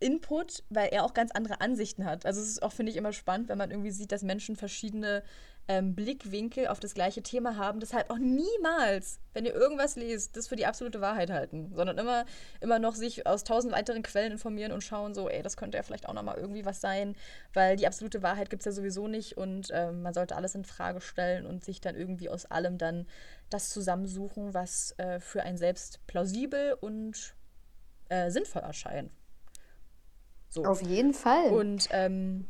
[0.00, 2.26] Input, weil er auch ganz andere Ansichten hat.
[2.26, 5.22] Also es ist auch, finde ich, immer spannend, wenn man irgendwie sieht, dass Menschen verschiedene
[5.66, 7.80] ähm, Blickwinkel auf das gleiche Thema haben.
[7.80, 12.26] Deshalb auch niemals, wenn ihr irgendwas lest, das für die absolute Wahrheit halten, sondern immer,
[12.60, 15.82] immer noch sich aus tausend weiteren Quellen informieren und schauen, so, ey, das könnte ja
[15.82, 17.16] vielleicht auch nochmal irgendwie was sein,
[17.54, 20.64] weil die absolute Wahrheit gibt es ja sowieso nicht und ähm, man sollte alles in
[20.64, 23.06] Frage stellen und sich dann irgendwie aus allem dann
[23.48, 27.34] das zusammensuchen, was äh, für einen selbst plausibel und
[28.10, 29.10] äh, sinnvoll erscheint.
[30.50, 30.64] So.
[30.64, 31.50] Auf jeden Fall.
[31.50, 32.46] Und ähm,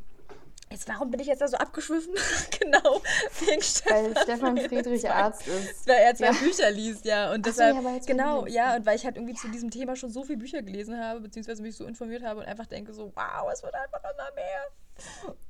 [0.74, 2.14] Jetzt, warum bin ich jetzt da so abgeschwiffen?
[2.60, 3.00] genau,
[3.38, 4.12] wegen Stefan.
[4.12, 5.86] Weil Stefan Friedrich Arzt ist.
[5.86, 6.32] Weil er zwei ja.
[6.32, 7.32] Bücher liest, ja.
[7.32, 9.40] Und deshalb, so, ja, genau, ja, und weil ich halt irgendwie ja.
[9.40, 12.46] zu diesem Thema schon so viele Bücher gelesen habe, beziehungsweise mich so informiert habe und
[12.46, 14.66] einfach denke so, wow, es wird einfach immer mehr.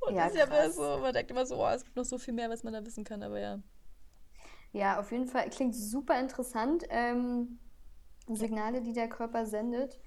[0.01, 2.19] Und das ist ja immer so, man denkt immer so, oh, es gibt noch so
[2.19, 3.59] viel mehr, was man da wissen kann, aber ja.
[4.73, 6.83] Ja, auf jeden Fall, klingt super interessant.
[6.89, 7.57] Ähm,
[8.27, 9.99] Signale, die der Körper sendet.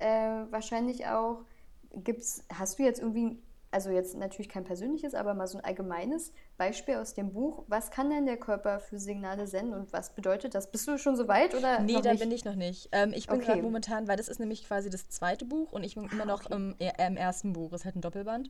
[0.00, 1.44] Äh, wahrscheinlich auch,
[1.92, 3.40] gibt's, hast du jetzt irgendwie
[3.74, 7.64] also jetzt natürlich kein persönliches, aber mal so ein allgemeines Beispiel aus dem Buch.
[7.66, 10.70] Was kann denn der Körper für Signale senden und was bedeutet das?
[10.70, 11.80] Bist du schon so weit oder?
[11.80, 12.88] Nee, da bin ich noch nicht.
[12.92, 13.46] Ähm, ich bin okay.
[13.46, 16.44] gerade momentan, weil das ist nämlich quasi das zweite Buch und ich bin immer noch
[16.44, 16.54] okay.
[16.54, 17.72] im, im, ersten Buch.
[17.72, 18.48] Das ist halt ein Doppelband.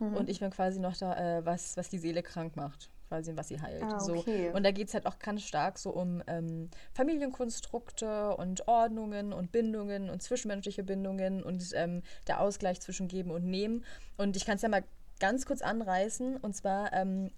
[0.00, 0.16] Mhm.
[0.16, 3.48] Und ich bin quasi noch da, äh, was, was die Seele krank macht quasi, was
[3.48, 3.82] sie heilt.
[3.82, 4.50] Ah, okay.
[4.50, 4.56] so.
[4.56, 9.52] Und da geht es halt auch ganz stark so um ähm, Familienkonstrukte und Ordnungen und
[9.52, 13.84] Bindungen und zwischenmenschliche Bindungen und ähm, der Ausgleich zwischen Geben und Nehmen.
[14.16, 14.84] Und ich kann es ja mal
[15.20, 16.36] ganz kurz anreißen.
[16.36, 17.30] Und zwar ähm,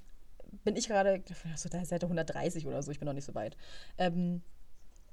[0.64, 1.22] bin ich gerade,
[1.56, 3.56] so da Seite 130 oder so, ich bin noch nicht so weit.
[3.98, 4.42] Ähm,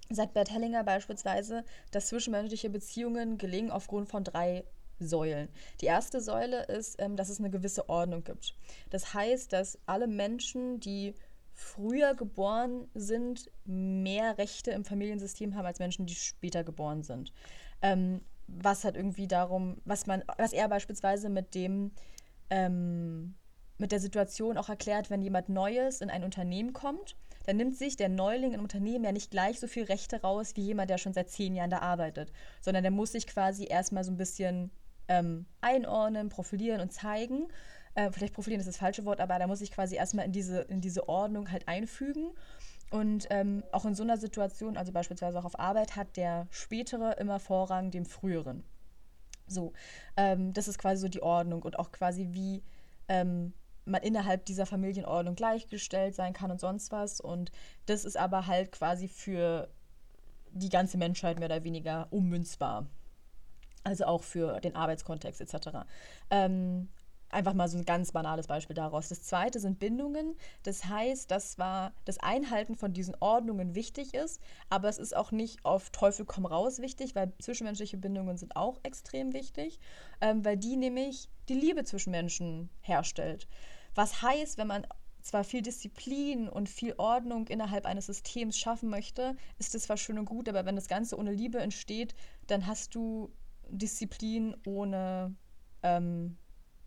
[0.10, 4.64] sagt Bert Hellinger beispielsweise, dass zwischenmenschliche Beziehungen gelingen aufgrund von drei
[5.00, 5.50] Säulen.
[5.82, 8.56] Die erste Säule ist, ähm, dass es eine gewisse Ordnung gibt.
[8.90, 11.16] Das heißt, dass alle Menschen, die
[11.54, 17.32] früher geboren sind, mehr Rechte im Familiensystem haben als Menschen, die später geboren sind.
[17.82, 21.92] Ähm, was hat irgendwie darum, was man, was er beispielsweise mit dem
[22.50, 23.36] ähm,
[23.78, 27.98] mit der Situation auch erklärt, wenn jemand Neues in ein Unternehmen kommt, dann nimmt sich
[27.98, 31.14] der Neuling im Unternehmen ja nicht gleich so viel Rechte raus wie jemand, der schon
[31.14, 34.72] seit zehn Jahren da arbeitet, sondern der muss sich quasi erstmal so ein bisschen
[35.08, 37.48] ähm, einordnen, profilieren und zeigen.
[37.96, 40.62] Äh, vielleicht profilieren ist das falsche Wort, aber da muss ich quasi erstmal in diese,
[40.62, 42.32] in diese Ordnung halt einfügen.
[42.90, 47.18] Und ähm, auch in so einer Situation, also beispielsweise auch auf Arbeit, hat der Spätere
[47.20, 48.64] immer Vorrang dem Früheren.
[49.48, 49.74] So,
[50.16, 52.64] ähm, das ist quasi so die Ordnung und auch quasi wie
[53.08, 53.54] ähm,
[53.86, 57.20] man innerhalb dieser Familienordnung gleichgestellt sein kann und sonst was.
[57.20, 57.52] Und
[57.86, 59.70] das ist aber halt quasi für
[60.52, 62.88] die ganze Menschheit mehr oder weniger ummünzbar.
[63.84, 65.70] Also auch für den Arbeitskontext etc.
[66.30, 66.90] Ähm,
[67.34, 69.10] einfach mal so ein ganz banales Beispiel daraus.
[69.10, 70.36] Das zweite sind Bindungen.
[70.64, 75.32] Das heißt, dass zwar das Einhalten von diesen Ordnungen wichtig ist, aber es ist auch
[75.32, 79.80] nicht auf Teufel komm raus wichtig, weil zwischenmenschliche Bindungen sind auch extrem wichtig,
[80.22, 83.48] ähm, weil die nämlich die Liebe zwischen Menschen herstellt.
[83.96, 84.88] Was heißt, wenn man
[85.22, 90.20] zwar viel Disziplin und viel Ordnung innerhalb eines Systems schaffen möchte, ist das zwar schön
[90.20, 92.14] und gut, aber wenn das Ganze ohne Liebe entsteht,
[92.48, 93.32] dann hast du
[93.70, 95.36] Disziplin ohne
[95.82, 96.38] ähm,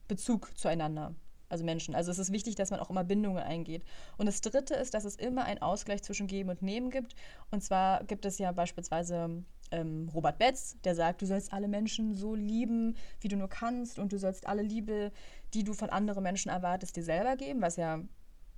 [0.08, 1.14] Bezug zueinander.
[1.48, 1.94] Also Menschen.
[1.94, 3.84] Also es ist wichtig, dass man auch immer Bindungen eingeht.
[4.16, 7.14] Und das Dritte ist, dass es immer einen Ausgleich zwischen Geben und Nehmen gibt.
[7.50, 12.14] Und zwar gibt es ja beispielsweise ähm, Robert Betz, der sagt, du sollst alle Menschen
[12.14, 14.00] so lieben, wie du nur kannst.
[14.00, 15.12] Und du sollst alle Liebe,
[15.54, 18.00] die du von anderen Menschen erwartest, dir selber geben, was ja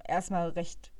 [0.06, 0.90] erstmal recht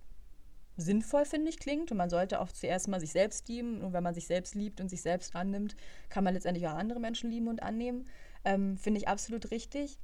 [0.78, 1.90] sinnvoll, finde ich, klingt.
[1.90, 3.82] Und man sollte auch zuerst mal sich selbst lieben.
[3.82, 5.76] Und wenn man sich selbst liebt und sich selbst annimmt,
[6.08, 8.06] kann man letztendlich auch andere Menschen lieben und annehmen.
[8.44, 9.98] Ähm, finde ich absolut richtig.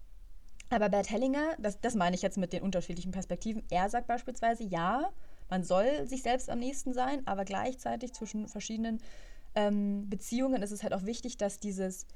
[0.70, 4.64] Aber Bert Hellinger, das, das meine ich jetzt mit den unterschiedlichen Perspektiven, er sagt beispielsweise,
[4.64, 5.10] ja,
[5.48, 9.00] man soll sich selbst am nächsten sein, aber gleichzeitig zwischen verschiedenen
[9.54, 12.06] ähm, Beziehungen ist es halt auch wichtig, dass dieses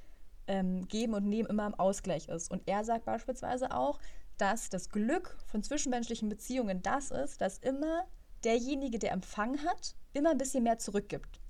[0.48, 2.50] ähm, Geben und Nehmen immer im Ausgleich ist.
[2.50, 4.00] Und er sagt beispielsweise auch,
[4.38, 8.06] dass das Glück von zwischenmenschlichen Beziehungen das ist, dass immer
[8.44, 11.40] derjenige, der Empfang hat, immer ein bisschen mehr zurückgibt.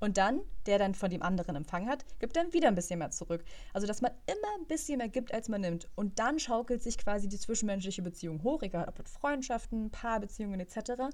[0.00, 3.10] Und dann, der dann von dem anderen Empfang hat, gibt dann wieder ein bisschen mehr
[3.10, 3.44] zurück.
[3.72, 5.88] Also, dass man immer ein bisschen mehr gibt, als man nimmt.
[5.96, 11.10] Und dann schaukelt sich quasi die zwischenmenschliche Beziehung hoch, egal ob mit Freundschaften, Paarbeziehungen etc.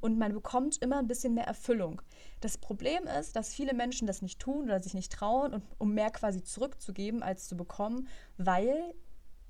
[0.00, 2.00] Und man bekommt immer ein bisschen mehr Erfüllung.
[2.40, 6.10] Das Problem ist, dass viele Menschen das nicht tun oder sich nicht trauen, um mehr
[6.10, 8.94] quasi zurückzugeben, als zu bekommen, weil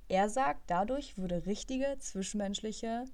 [0.09, 3.05] er sagt, dadurch würde richtige zwischenmenschliche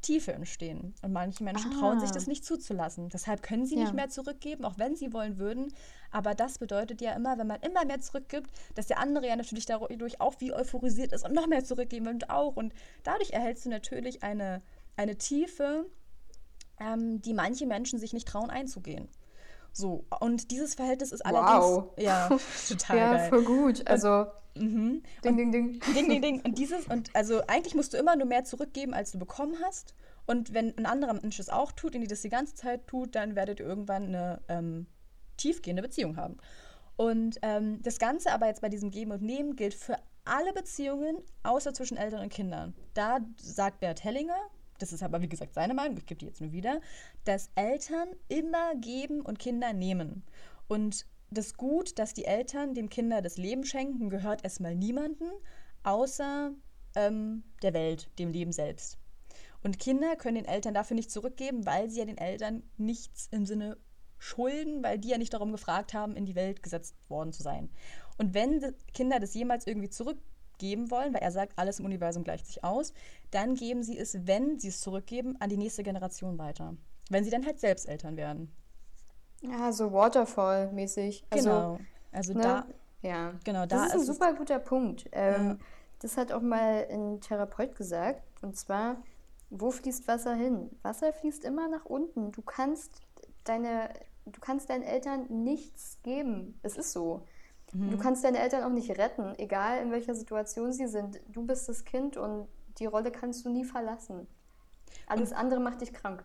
[0.00, 0.94] Tiefe entstehen.
[1.02, 1.80] Und manche Menschen ah.
[1.80, 3.08] trauen sich das nicht zuzulassen.
[3.08, 3.82] Deshalb können sie ja.
[3.82, 5.72] nicht mehr zurückgeben, auch wenn sie wollen würden.
[6.10, 9.66] Aber das bedeutet ja immer, wenn man immer mehr zurückgibt, dass der andere ja natürlich
[9.66, 12.56] dadurch auch wie euphorisiert ist und noch mehr zurückgeben will und auch.
[12.56, 14.62] Und dadurch erhältst du natürlich eine,
[14.96, 15.86] eine Tiefe,
[16.80, 19.08] ähm, die manche Menschen sich nicht trauen einzugehen.
[19.72, 21.64] So, und dieses Verhältnis ist allerdings.
[21.64, 21.92] Wow.
[21.96, 22.28] Ja,
[22.68, 23.28] total ja, geil.
[23.28, 23.86] voll gut.
[23.86, 24.26] Also.
[24.54, 25.02] Mhm.
[25.24, 25.80] Ding, ding, ding.
[25.94, 26.40] Ding, ding, ding.
[26.40, 29.94] Und dieses, und also eigentlich musst du immer nur mehr zurückgeben, als du bekommen hast.
[30.26, 33.14] Und wenn ein anderer Mensch es auch tut und die das die ganze Zeit tut,
[33.14, 34.86] dann werdet ihr irgendwann eine ähm,
[35.36, 36.38] tiefgehende Beziehung haben.
[36.96, 41.16] Und ähm, das Ganze aber jetzt bei diesem Geben und Nehmen gilt für alle Beziehungen,
[41.44, 42.74] außer zwischen Eltern und Kindern.
[42.94, 44.38] Da sagt Bert Hellinger,
[44.78, 46.80] das ist aber wie gesagt seine Meinung, ich gebe die jetzt nur wieder,
[47.24, 50.22] dass Eltern immer geben und Kinder nehmen.
[50.68, 55.24] Und das Gut, das die Eltern dem Kinder das Leben schenken, gehört erstmal niemanden,
[55.82, 56.52] außer
[56.94, 58.98] ähm, der Welt, dem Leben selbst.
[59.62, 63.44] Und Kinder können den Eltern dafür nicht zurückgeben, weil sie ja den Eltern nichts im
[63.44, 63.76] Sinne
[64.18, 67.68] schulden, weil die ja nicht darum gefragt haben, in die Welt gesetzt worden zu sein.
[68.16, 70.26] Und wenn Kinder das jemals irgendwie zurückgeben
[70.62, 72.92] wollen, weil er sagt, alles im Universum gleicht sich aus,
[73.30, 76.74] dann geben sie es, wenn sie es zurückgeben, an die nächste Generation weiter.
[77.10, 78.52] Wenn sie dann halt selbst Eltern werden.
[79.42, 81.24] Ja, so Waterfall-mäßig.
[81.30, 81.78] Also, genau.
[82.12, 82.40] Also ne?
[82.42, 82.66] da.
[83.02, 83.34] Ja.
[83.44, 85.08] Genau, da das ist ein super guter Punkt.
[85.12, 85.56] Ähm, ja.
[86.00, 88.22] Das hat auch mal ein Therapeut gesagt.
[88.42, 88.96] Und zwar,
[89.50, 90.70] wo fließt Wasser hin?
[90.82, 92.32] Wasser fließt immer nach unten.
[92.32, 93.00] Du kannst
[93.44, 93.90] deine,
[94.26, 96.58] du kannst deinen Eltern nichts geben.
[96.62, 97.22] Es ist so.
[97.72, 97.90] Mhm.
[97.90, 101.20] Du kannst deine Eltern auch nicht retten, egal in welcher Situation sie sind.
[101.28, 104.26] Du bist das Kind und die Rolle kannst du nie verlassen.
[105.06, 106.24] Alles und andere macht dich krank.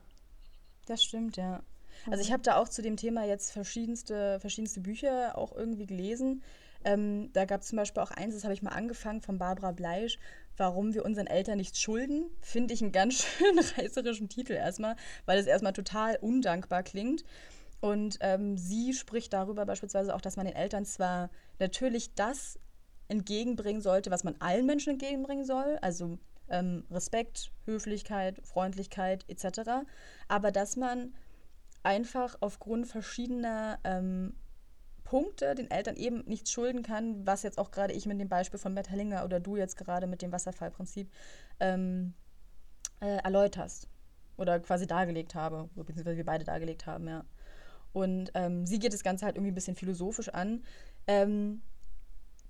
[0.86, 1.62] Das stimmt, ja.
[2.10, 2.34] Also ich mhm.
[2.34, 6.44] habe da auch zu dem Thema jetzt verschiedenste, verschiedenste Bücher auch irgendwie gelesen.
[6.86, 9.72] Ähm, da gab es zum Beispiel auch eins, das habe ich mal angefangen von Barbara
[9.72, 10.20] Bleisch,
[10.58, 12.26] warum wir unseren Eltern nichts schulden.
[12.42, 17.24] Finde ich einen ganz schön reißerischen Titel erstmal, weil es erstmal total undankbar klingt.
[17.84, 22.58] Und ähm, sie spricht darüber beispielsweise auch, dass man den Eltern zwar natürlich das
[23.10, 26.18] entgegenbringen sollte, was man allen Menschen entgegenbringen soll, also
[26.48, 29.86] ähm, Respekt, Höflichkeit, Freundlichkeit etc.,
[30.30, 31.14] aber dass man
[31.84, 34.38] einfach aufgrund verschiedener ähm,
[35.04, 38.60] Punkte den Eltern eben nichts schulden kann, was jetzt auch gerade ich mit dem Beispiel
[38.62, 41.12] von Matt Hellinger oder du jetzt gerade mit dem Wasserfallprinzip
[41.60, 42.14] ähm,
[43.02, 43.90] äh, erläuterst
[44.38, 47.26] oder quasi dargelegt habe, beziehungsweise wir beide dargelegt haben, ja.
[47.94, 50.64] Und ähm, sie geht das Ganze halt irgendwie ein bisschen philosophisch an.
[51.08, 51.62] Ähm,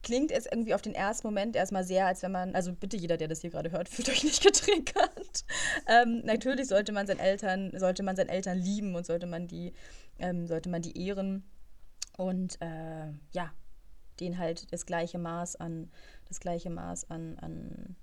[0.01, 3.17] klingt es irgendwie auf den ersten Moment erstmal sehr, als wenn man, also bitte jeder,
[3.17, 5.45] der das hier gerade hört, fühlt euch nicht getriggert.
[5.87, 9.73] ähm, natürlich sollte man seinen Eltern, sollte man seinen Eltern lieben und sollte man die,
[10.19, 11.43] ähm, sollte man die ehren
[12.17, 13.51] und äh, ja,
[14.19, 15.89] denen halt das gleiche Maß an,
[16.27, 17.95] das gleiche Maß an, an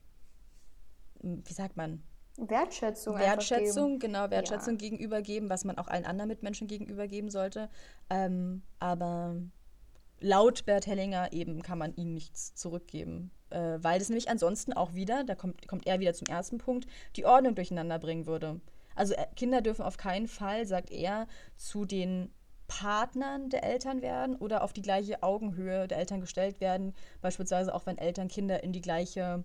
[1.23, 2.03] wie sagt man,
[2.49, 3.19] Wertschätzung.
[3.19, 4.79] Wertschätzung, genau, Wertschätzung ja.
[4.79, 7.69] gegenüber geben, was man auch allen anderen Mitmenschen gegenüber geben sollte.
[8.09, 9.37] Ähm, aber
[10.21, 13.31] laut Bert Hellinger eben kann man ihnen nichts zurückgeben.
[13.51, 16.87] Äh, weil das nämlich ansonsten auch wieder, da kommt, kommt er wieder zum ersten Punkt,
[17.17, 18.61] die Ordnung durcheinander bringen würde.
[18.95, 21.27] Also äh, Kinder dürfen auf keinen Fall, sagt er,
[21.57, 22.33] zu den
[22.69, 26.95] Partnern der Eltern werden oder auf die gleiche Augenhöhe der Eltern gestellt werden.
[27.21, 29.43] Beispielsweise auch wenn Eltern Kinder in die gleiche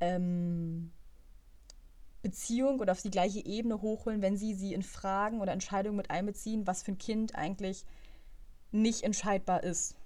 [0.00, 0.90] ähm,
[2.22, 6.10] Beziehung oder auf die gleiche Ebene hochholen, wenn sie sie in Fragen oder Entscheidungen mit
[6.10, 7.84] einbeziehen, was für ein Kind eigentlich
[8.70, 9.96] nicht entscheidbar ist.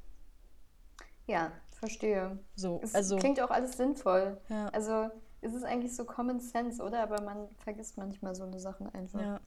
[1.27, 2.39] Ja, verstehe.
[2.55, 4.39] So, es also, klingt auch alles sinnvoll.
[4.49, 4.69] Ja.
[4.69, 7.03] Also es ist eigentlich so Common Sense, oder?
[7.03, 9.21] Aber man vergisst manchmal so eine Sachen einfach.
[9.21, 9.41] Ja.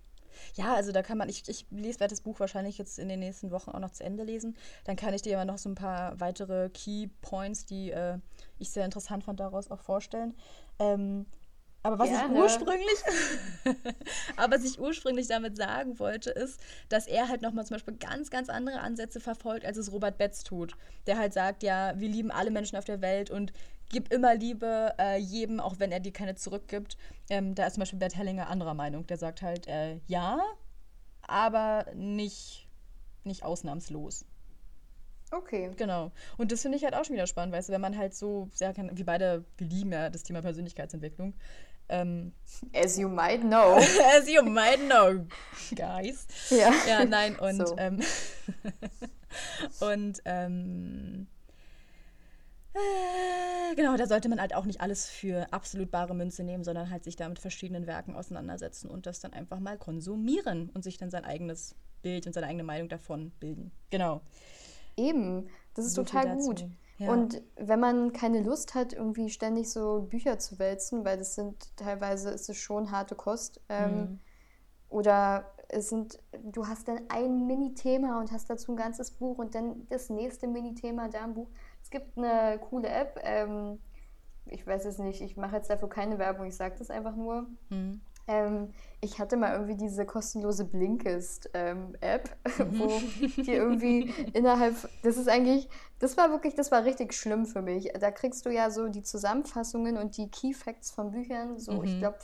[0.54, 3.20] Ja, also da kann man, ich, ich lese, werde das Buch wahrscheinlich jetzt in den
[3.20, 4.56] nächsten Wochen auch noch zu Ende lesen.
[4.86, 8.20] Dann kann ich dir aber noch so ein paar weitere Key Points, die äh,
[8.58, 10.36] ich sehr interessant fand, daraus auch vorstellen.
[10.78, 11.26] Ähm,
[11.82, 12.34] aber was Gerne.
[12.34, 13.00] ich ursprünglich,
[14.36, 18.30] aber was ich ursprünglich damit sagen wollte, ist, dass er halt nochmal zum Beispiel ganz,
[18.30, 20.76] ganz andere Ansätze verfolgt, als es Robert Betz tut.
[21.08, 23.54] Der halt sagt, ja, wir lieben alle Menschen auf der Welt und
[23.90, 26.98] gib immer Liebe äh, jedem, auch wenn er dir keine zurückgibt.
[27.30, 29.08] Ähm, da ist zum Beispiel Bert Hellinger anderer Meinung.
[29.08, 30.40] Der sagt halt, äh, ja,
[31.22, 32.68] aber nicht,
[33.24, 34.26] nicht ausnahmslos.
[35.32, 35.72] Okay.
[35.78, 36.12] Genau.
[36.38, 38.50] Und das finde ich halt auch schon wieder spannend, weißt du, wenn man halt so
[38.54, 41.34] sehr kann, wir beide, wir lieben ja das Thema Persönlichkeitsentwicklung.
[41.90, 42.34] Ähm,
[42.74, 43.78] As you might know.
[44.16, 45.26] As you might know,
[45.76, 46.28] guys.
[46.50, 46.72] Ja.
[46.88, 47.76] Ja, nein, und, so.
[47.78, 48.00] ähm,
[49.80, 51.28] und, ähm,
[52.74, 56.90] äh, genau, da sollte man halt auch nicht alles für absolut bare Münze nehmen, sondern
[56.92, 60.98] halt sich da mit verschiedenen Werken auseinandersetzen und das dann einfach mal konsumieren und sich
[60.98, 63.72] dann sein eigenes Bild und seine eigene Meinung davon bilden.
[63.90, 64.22] Genau.
[64.96, 66.68] Eben, das ist so total gut.
[67.00, 67.14] Ja.
[67.14, 71.76] Und wenn man keine Lust hat, irgendwie ständig so Bücher zu wälzen, weil das sind
[71.78, 74.20] teilweise ist es schon harte Kost, ähm, mhm.
[74.90, 79.56] oder es sind, du hast dann ein Mini-Thema und hast dazu ein ganzes Buch und
[79.56, 81.48] dann das nächste Mini-Thema da im Buch.
[81.82, 83.80] Es gibt eine coole App, ähm,
[84.46, 87.48] ich weiß es nicht, ich mache jetzt dafür keine Werbung, ich sage das einfach nur.
[87.70, 88.02] Mhm.
[88.30, 88.70] Ähm,
[89.02, 92.88] ich hatte mal irgendwie diese kostenlose Blinkist-App, ähm, wo
[93.42, 97.92] die irgendwie innerhalb, das ist eigentlich, das war wirklich, das war richtig schlimm für mich.
[98.00, 101.84] Da kriegst du ja so die Zusammenfassungen und die Key Facts von Büchern, so mhm.
[101.86, 102.20] ich glaube,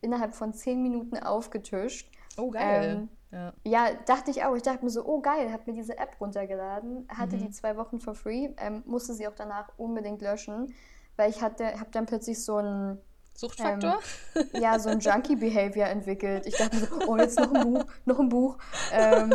[0.00, 2.08] innerhalb von zehn Minuten aufgetischt.
[2.36, 3.08] Oh, geil.
[3.32, 3.88] Ähm, ja.
[3.88, 3.94] ja.
[4.06, 4.54] dachte ich auch.
[4.54, 7.40] Ich dachte mir so, oh geil, hab mir diese App runtergeladen, hatte mhm.
[7.40, 10.72] die zwei Wochen for free, ähm, musste sie auch danach unbedingt löschen,
[11.16, 12.98] weil ich hatte, habe dann plötzlich so ein
[13.38, 14.00] Suchtfaktor?
[14.34, 16.44] Ähm, ja, so ein Junkie-Behavior entwickelt.
[16.44, 18.56] Ich dachte mir so, oh, jetzt noch ein Buch, noch ein Buch.
[18.92, 19.32] Ähm,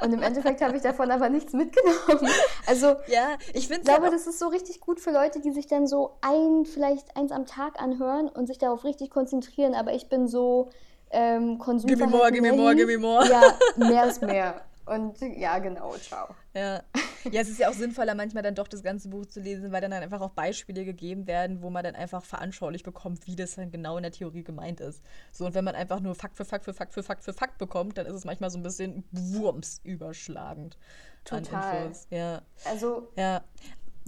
[0.00, 2.30] und im Endeffekt habe ich davon aber nichts mitgenommen.
[2.66, 5.88] Also, ja, ich, ich glaube, das ist so richtig gut für Leute, die sich dann
[5.88, 9.74] so ein, vielleicht eins am Tag anhören und sich darauf richtig konzentrieren.
[9.74, 10.70] Aber ich bin so
[11.10, 11.88] ähm, Konsum.
[11.88, 13.28] Give me more, give me more, give me more.
[13.28, 14.60] Ja, mehr ist mehr.
[14.88, 16.34] Und ja, genau, ciao.
[16.54, 16.82] Ja.
[17.30, 19.80] ja, es ist ja auch sinnvoller, manchmal dann doch das ganze Buch zu lesen, weil
[19.80, 23.56] dann, dann einfach auch Beispiele gegeben werden, wo man dann einfach veranschaulich bekommt, wie das
[23.56, 25.02] dann genau in der Theorie gemeint ist.
[25.32, 27.58] So, und wenn man einfach nur Fakt für Fakt für Fakt für Fakt für Fakt
[27.58, 30.78] bekommt, dann ist es manchmal so ein bisschen Wurms überschlagend.
[31.24, 31.92] Total.
[32.10, 32.40] Ja.
[32.64, 33.42] Also, ja.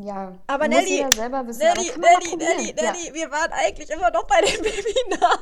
[0.02, 3.14] Ja, aber Nelly, selber wissen, Nelly, Nelly, Nelly, Nelly, ja.
[3.14, 5.38] wir waren eigentlich immer noch bei dem Webinar.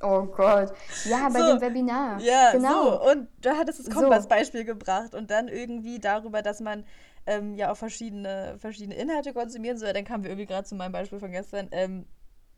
[0.00, 0.72] Oh Gott.
[1.04, 2.20] Ja, bei so, dem Webinar.
[2.20, 2.84] Ja, genau.
[2.84, 3.10] So.
[3.10, 4.66] Und da hattest du das Kompass-Beispiel so.
[4.66, 6.84] gebracht und dann irgendwie darüber, dass man
[7.26, 9.92] ähm, ja auch verschiedene, verschiedene Inhalte konsumieren soll.
[9.92, 11.68] Dann kamen wir irgendwie gerade zu meinem Beispiel von gestern.
[11.72, 12.06] Ähm,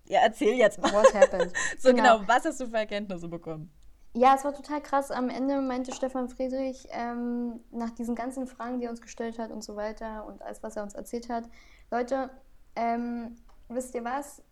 [0.06, 0.92] ja, erzähl jetzt mal.
[0.92, 1.52] What happened?
[1.78, 2.18] so genau.
[2.18, 3.70] genau, was hast du für Erkenntnisse bekommen?
[4.12, 5.10] Ja, es war total krass.
[5.10, 9.52] Am Ende meinte Stefan Friedrich ähm, nach diesen ganzen Fragen, die er uns gestellt hat
[9.52, 11.44] und so weiter und alles, was er uns erzählt hat,
[11.90, 12.30] Leute,
[12.74, 13.36] ähm,
[13.68, 14.42] wisst ihr was?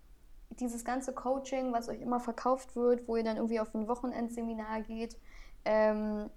[0.61, 4.83] Dieses ganze Coaching, was euch immer verkauft wird, wo ihr dann irgendwie auf ein Wochenendseminar
[4.83, 5.16] geht,
[5.64, 6.31] ähm,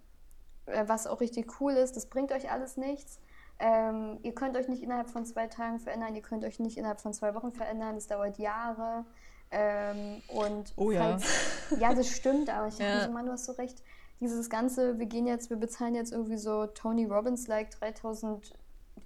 [0.66, 3.20] äh, was auch richtig cool ist, das bringt euch alles nichts.
[3.60, 7.00] Ähm, ihr könnt euch nicht innerhalb von zwei Tagen verändern, ihr könnt euch nicht innerhalb
[7.00, 9.06] von zwei Wochen verändern, das dauert Jahre.
[9.52, 11.18] Ähm, und oh ja.
[11.18, 13.06] Falls, ja, das stimmt, aber ich dachte ja.
[13.06, 13.84] so, Mann, du hast so recht.
[14.20, 18.54] Dieses Ganze, wir gehen jetzt, wir bezahlen jetzt irgendwie so Tony Robbins-like 3000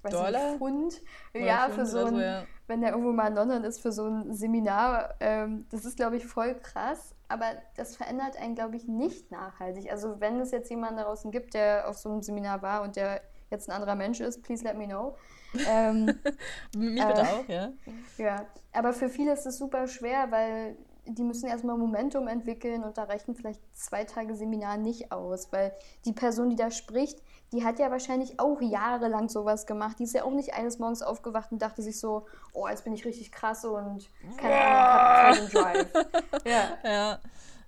[0.04, 0.52] Dollar?
[0.52, 1.02] Nicht, Pfund.
[1.34, 2.44] Oder ja, für so ein, so, ja.
[2.68, 5.16] wenn der irgendwo mal in London ist, für so ein Seminar.
[5.20, 7.16] Ähm, das ist, glaube ich, voll krass.
[7.28, 7.46] Aber
[7.76, 9.92] das verändert einen, glaube ich, nicht nachhaltig.
[9.92, 12.96] Also, wenn es jetzt jemanden da draußen gibt, der auf so einem Seminar war und
[12.96, 15.16] der jetzt ein anderer Mensch ist, please let me know.
[15.68, 16.06] Ähm,
[16.76, 17.70] Mich bitte äh, auch, ja.
[18.18, 20.76] Ja, aber für viele ist es super schwer, weil
[21.08, 25.74] die müssen erstmal Momentum entwickeln und da reichen vielleicht zwei Tage Seminar nicht aus, weil
[26.06, 27.22] die Person, die da spricht,
[27.54, 30.00] die hat ja wahrscheinlich auch jahrelang sowas gemacht.
[30.00, 32.94] Die ist ja auch nicht eines Morgens aufgewacht und dachte sich so, oh, jetzt bin
[32.94, 35.88] ich richtig krass und keine Ahnung, hab Drive.
[36.46, 36.78] ja.
[36.84, 37.20] ja.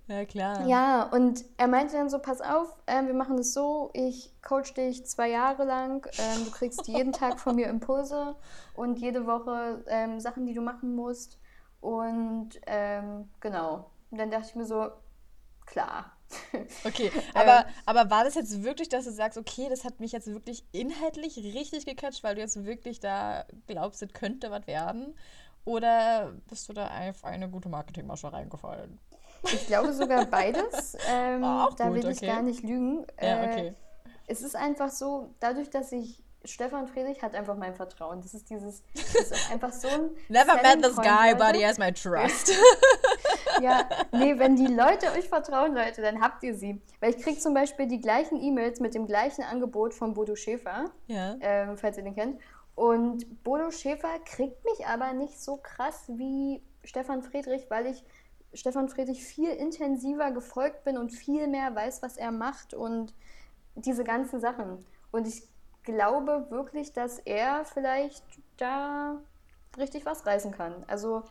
[0.08, 0.66] Ja, klar.
[0.66, 4.72] Ja, und er meinte dann so, pass auf, äh, wir machen das so, ich coach
[4.72, 8.34] dich zwei Jahre lang, ähm, du kriegst jeden Tag von mir Impulse
[8.74, 11.38] und jede Woche ähm, Sachen, die du machen musst.
[11.80, 14.90] Und ähm, genau, und dann dachte ich mir so,
[15.66, 16.12] klar.
[16.84, 20.26] Okay, aber, aber war das jetzt wirklich, dass du sagst, okay, das hat mich jetzt
[20.26, 25.14] wirklich inhaltlich richtig gecatcht, weil du jetzt wirklich da glaubst, es könnte was werden?
[25.64, 28.98] Oder bist du da einfach eine gute Marketingmasche reingefallen?
[29.44, 30.96] Ich glaube sogar beides.
[31.08, 33.06] Ähm, oh, da will ich gar nicht lügen.
[33.20, 33.74] Ja, äh, okay.
[34.26, 38.20] es ist einfach so, dadurch, dass ich Stefan Friedrich hat einfach mein Vertrauen.
[38.20, 40.10] Das ist dieses, das ist einfach so ein.
[40.28, 42.52] Never met this guy, but he has my trust.
[43.62, 46.80] ja, nee, wenn die Leute euch vertrauen, Leute, dann habt ihr sie.
[47.00, 50.90] Weil ich kriege zum Beispiel die gleichen E-Mails mit dem gleichen Angebot von Bodo Schäfer,
[51.08, 51.36] ja.
[51.40, 52.40] ähm, falls ihr den kennt.
[52.74, 58.04] Und Bodo Schäfer kriegt mich aber nicht so krass wie Stefan Friedrich, weil ich
[58.54, 63.12] Stefan Friedrich viel intensiver gefolgt bin und viel mehr weiß, was er macht und
[63.74, 64.86] diese ganzen Sachen.
[65.10, 65.42] Und ich
[65.82, 68.24] glaube wirklich, dass er vielleicht
[68.56, 69.20] da
[69.76, 70.84] richtig was reißen kann.
[70.86, 71.22] Also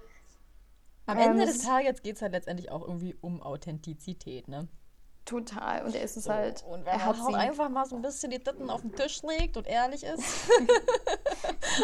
[1.05, 4.67] am Ende ähm, des Tages geht es halt letztendlich auch irgendwie um Authentizität, ne?
[5.27, 5.83] Total.
[5.83, 6.63] Und er ist es so, halt.
[6.63, 9.21] Und wenn er hat halt einfach mal so ein bisschen die Titten auf den Tisch
[9.23, 10.49] legt und ehrlich ist.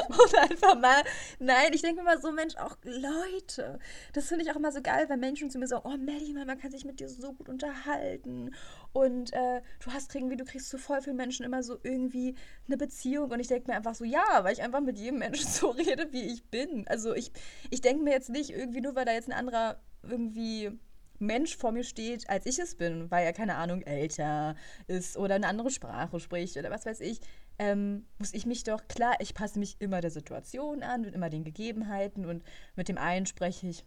[0.08, 1.04] und einfach mal.
[1.40, 3.80] Nein, ich denke immer so, Mensch, auch Leute.
[4.14, 6.58] Das finde ich auch immer so geil, wenn Menschen zu mir sagen, oh Melly, man
[6.58, 8.56] kann sich mit dir so gut unterhalten.
[8.94, 12.36] Und äh, du hast irgendwie, du kriegst zu voll vielen Menschen immer so irgendwie
[12.68, 13.32] eine Beziehung.
[13.32, 16.14] Und ich denke mir einfach so, ja, weil ich einfach mit jedem Menschen so rede,
[16.14, 16.88] wie ich bin.
[16.88, 17.32] Also ich,
[17.72, 20.72] ich denke mir jetzt nicht irgendwie nur, weil da jetzt ein anderer irgendwie
[21.20, 24.56] Mensch vor mir steht, als ich es bin, weil er, keine Ahnung, älter
[24.88, 27.20] ist oder eine andere Sprache spricht oder was weiß ich,
[27.60, 31.30] ähm, muss ich mich doch, klar, ich passe mich immer der Situation an und immer
[31.30, 32.44] den Gegebenheiten und
[32.76, 33.86] mit dem einen spreche ich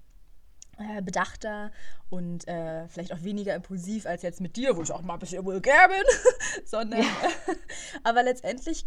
[0.79, 1.71] äh, bedachter
[2.11, 5.19] und äh, vielleicht auch weniger impulsiv als jetzt mit dir, wo ich auch mal ein
[5.19, 6.05] bisschen vulgär bin,
[6.65, 7.09] sondern, ja.
[8.05, 8.87] aber letztendlich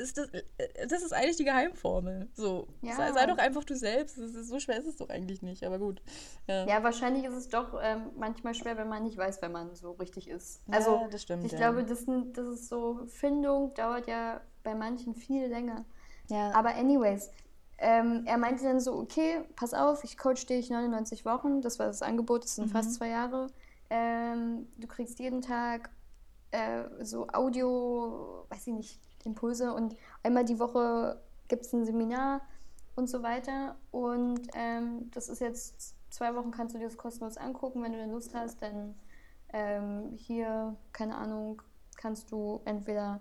[0.00, 0.42] ist das, äh,
[0.88, 2.28] das ist eigentlich die Geheimformel.
[2.34, 2.94] So, ja.
[2.94, 4.18] sei, sei, doch einfach du selbst.
[4.18, 6.02] Ist, so schwer ist es doch eigentlich nicht, aber gut.
[6.46, 9.74] Ja, ja wahrscheinlich ist es doch ähm, manchmal schwer, wenn man nicht weiß, wenn man
[9.74, 10.62] so richtig ist.
[10.70, 11.44] Also, ja, das stimmt.
[11.44, 15.84] Ich glaube, das, das ist so, Findung dauert ja bei manchen viel länger.
[16.28, 16.52] Ja.
[16.54, 17.30] Aber anyways,
[17.80, 21.86] ähm, er meinte dann so, okay, pass auf, ich coach dich 99 Wochen, das war
[21.86, 22.72] das Angebot, das sind mhm.
[22.72, 23.48] fast zwei Jahre.
[23.88, 25.90] Ähm, du kriegst jeden Tag
[26.50, 32.42] äh, so Audio, weiß ich nicht, Impulse und einmal die Woche gibt es ein Seminar
[32.96, 33.76] und so weiter.
[33.90, 37.82] Und ähm, das ist jetzt zwei Wochen, kannst du dir das kostenlos angucken.
[37.82, 38.94] Wenn du dann Lust hast, dann
[39.52, 41.62] ähm, hier, keine Ahnung,
[41.96, 43.20] kannst du entweder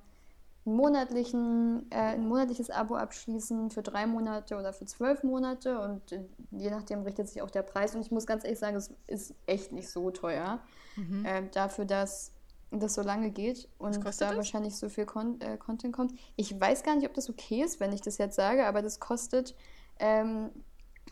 [0.75, 6.23] monatlichen, äh, ein monatliches Abo abschließen für drei Monate oder für zwölf Monate und äh,
[6.51, 7.95] je nachdem richtet sich auch der Preis.
[7.95, 10.59] Und ich muss ganz ehrlich sagen, es ist echt nicht so teuer
[10.95, 11.25] mhm.
[11.25, 12.33] äh, dafür, dass
[12.71, 14.21] das so lange geht und da das?
[14.21, 16.13] wahrscheinlich so viel Con äh, Content kommt.
[16.35, 18.99] Ich weiß gar nicht, ob das okay ist, wenn ich das jetzt sage, aber das
[18.99, 19.55] kostet
[19.99, 20.51] ähm,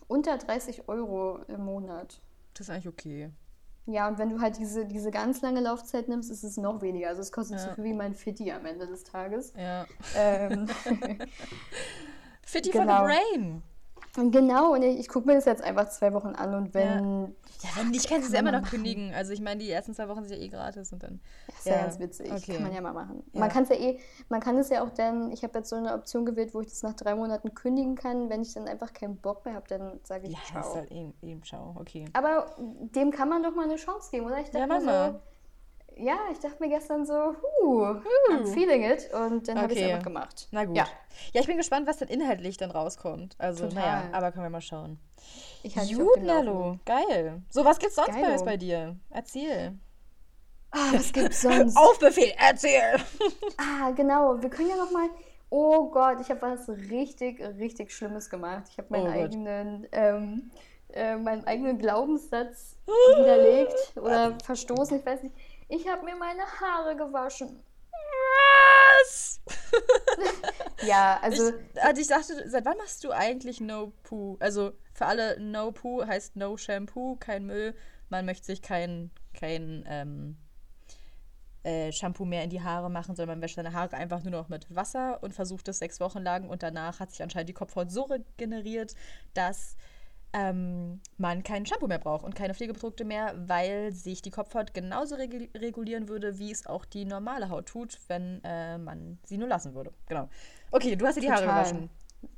[0.08, 2.22] unter 30 Euro im Monat.
[2.54, 3.32] Das ist eigentlich okay.
[3.90, 7.08] Ja, und wenn du halt diese, diese ganz lange Laufzeit nimmst, ist es noch weniger.
[7.08, 7.66] Also es kostet ja.
[7.66, 9.54] so viel wie mein Fitti am Ende des Tages.
[9.58, 9.86] Ja.
[10.16, 10.68] Ähm,
[12.42, 12.98] Fitti genau.
[12.98, 13.64] for the brain.
[14.18, 16.84] Genau, und ich, ich gucke mir das jetzt einfach zwei Wochen an und wenn.
[16.84, 17.30] Ja,
[17.62, 19.14] ja wenn nicht, kannst du es immer noch kündigen.
[19.14, 21.20] Also ich meine, die ersten zwei Wochen sind ja eh gratis und dann.
[21.46, 22.32] Das ist ja, ja ganz witzig.
[22.32, 22.54] Okay.
[22.54, 23.24] Kann man ja mal machen.
[23.34, 23.40] Ja.
[23.40, 24.00] Man kann es ja eh,
[24.30, 26.68] man kann es ja auch dann, ich habe jetzt so eine Option gewählt, wo ich
[26.68, 28.30] das nach drei Monaten kündigen kann.
[28.30, 30.74] Wenn ich dann einfach keinen Bock mehr habe, dann sage ich ja, ciao.
[30.74, 32.06] Ja, halt eben, eben ciao, okay.
[32.14, 34.40] Aber dem kann man doch mal eine Chance geben, oder?
[34.40, 34.82] Ich dachte ja, mal
[35.14, 35.20] so,
[36.00, 39.10] ja, ich dachte mir gestern so, huh, I'm feeling it.
[39.14, 39.64] Und dann okay.
[39.64, 40.48] habe ich es einfach gemacht.
[40.52, 40.78] Na gut.
[40.78, 40.86] Ja.
[41.34, 43.36] ja, ich bin gespannt, was dann inhaltlich dann rauskommt.
[43.38, 43.82] Also, Total.
[43.82, 45.00] naja, aber können wir mal schauen.
[45.64, 46.80] Ich halte Gut, Lalo.
[46.86, 47.42] Geil.
[47.50, 48.46] So, was gibt's sonst Geilo.
[48.46, 48.96] bei dir?
[49.10, 49.78] Erzähl.
[50.72, 51.76] Ah, was gibt's sonst?
[51.78, 52.96] Auf Befehl, erzähl!
[53.58, 54.42] ah, genau.
[54.42, 55.10] Wir können ja noch mal...
[55.50, 58.64] Oh Gott, ich habe was richtig, richtig Schlimmes gemacht.
[58.70, 59.88] Ich habe meinen oh eigenen...
[59.92, 60.52] Ähm,
[60.94, 65.36] äh, meinen eigenen Glaubenssatz widerlegt oder verstoßen, ich weiß nicht.
[65.70, 67.64] Ich habe mir meine Haare gewaschen.
[69.02, 69.42] Was?
[70.86, 71.50] ja, also.
[71.50, 74.38] Ich, also ich dachte, seit wann machst du eigentlich No Poo?
[74.40, 77.76] Also für alle No Poo heißt No Shampoo, kein Müll.
[78.10, 80.38] Man möchte sich kein, kein ähm,
[81.64, 84.48] äh, Shampoo mehr in die Haare machen, sondern man wäscht seine Haare einfach nur noch
[84.48, 87.92] mit Wasser und versucht es sechs Wochen lang und danach hat sich anscheinend die Kopfhaut
[87.92, 88.96] so regeneriert,
[89.34, 89.76] dass
[90.34, 95.16] ähm, man kein Shampoo mehr braucht und keine Pflegeprodukte mehr, weil sich die Kopfhaut genauso
[95.16, 99.48] reg regulieren würde, wie es auch die normale Haut tut, wenn äh, man sie nur
[99.48, 99.94] lassen würde.
[100.08, 100.28] Genau.
[100.72, 101.90] Okay, du hast dir die Haare gewaschen.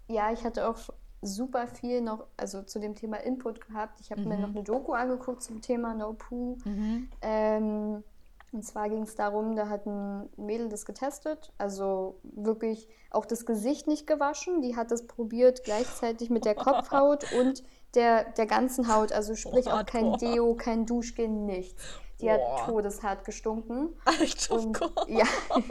[0.07, 0.77] Ja, ich hatte auch
[1.21, 3.99] super viel noch, also zu dem Thema Input gehabt.
[3.99, 4.27] Ich habe mhm.
[4.29, 6.57] mir noch eine Doku angeguckt zum Thema No Poo.
[6.63, 7.09] Mhm.
[7.21, 8.03] Ähm,
[8.51, 13.45] und zwar ging es darum, da hat ein Mädel das getestet, also wirklich auch das
[13.45, 14.61] Gesicht nicht gewaschen.
[14.61, 17.63] Die hat das probiert gleichzeitig mit der Kopfhaut und
[17.95, 21.83] der, der ganzen Haut, also sprich oh, auch kein Deo, kein Duschgel, nichts.
[22.21, 22.59] Die Boah.
[22.59, 23.89] hat todeshart gestunken.
[24.05, 25.07] Alter und, Gott.
[25.07, 25.23] Ja.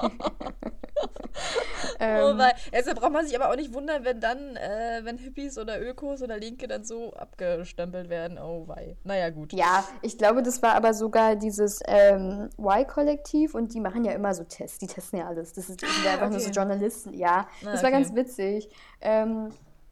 [2.01, 5.19] ähm, oh, weil, also braucht man sich aber auch nicht wundern, wenn dann, äh, wenn
[5.19, 8.39] Hippies oder Ökos oder Linke dann so abgestempelt werden.
[8.39, 8.97] Oh wei.
[9.05, 9.53] Naja, gut.
[9.53, 14.33] Ja, ich glaube, das war aber sogar dieses ähm, Y-Kollektiv und die machen ja immer
[14.35, 14.79] so Tests.
[14.79, 15.53] Die testen ja alles.
[15.53, 16.33] Das, ist, das ja einfach okay.
[16.33, 17.13] nur so Journalisten.
[17.13, 18.71] Ja, das ah, war ganz witzig.
[19.03, 19.51] Ähm,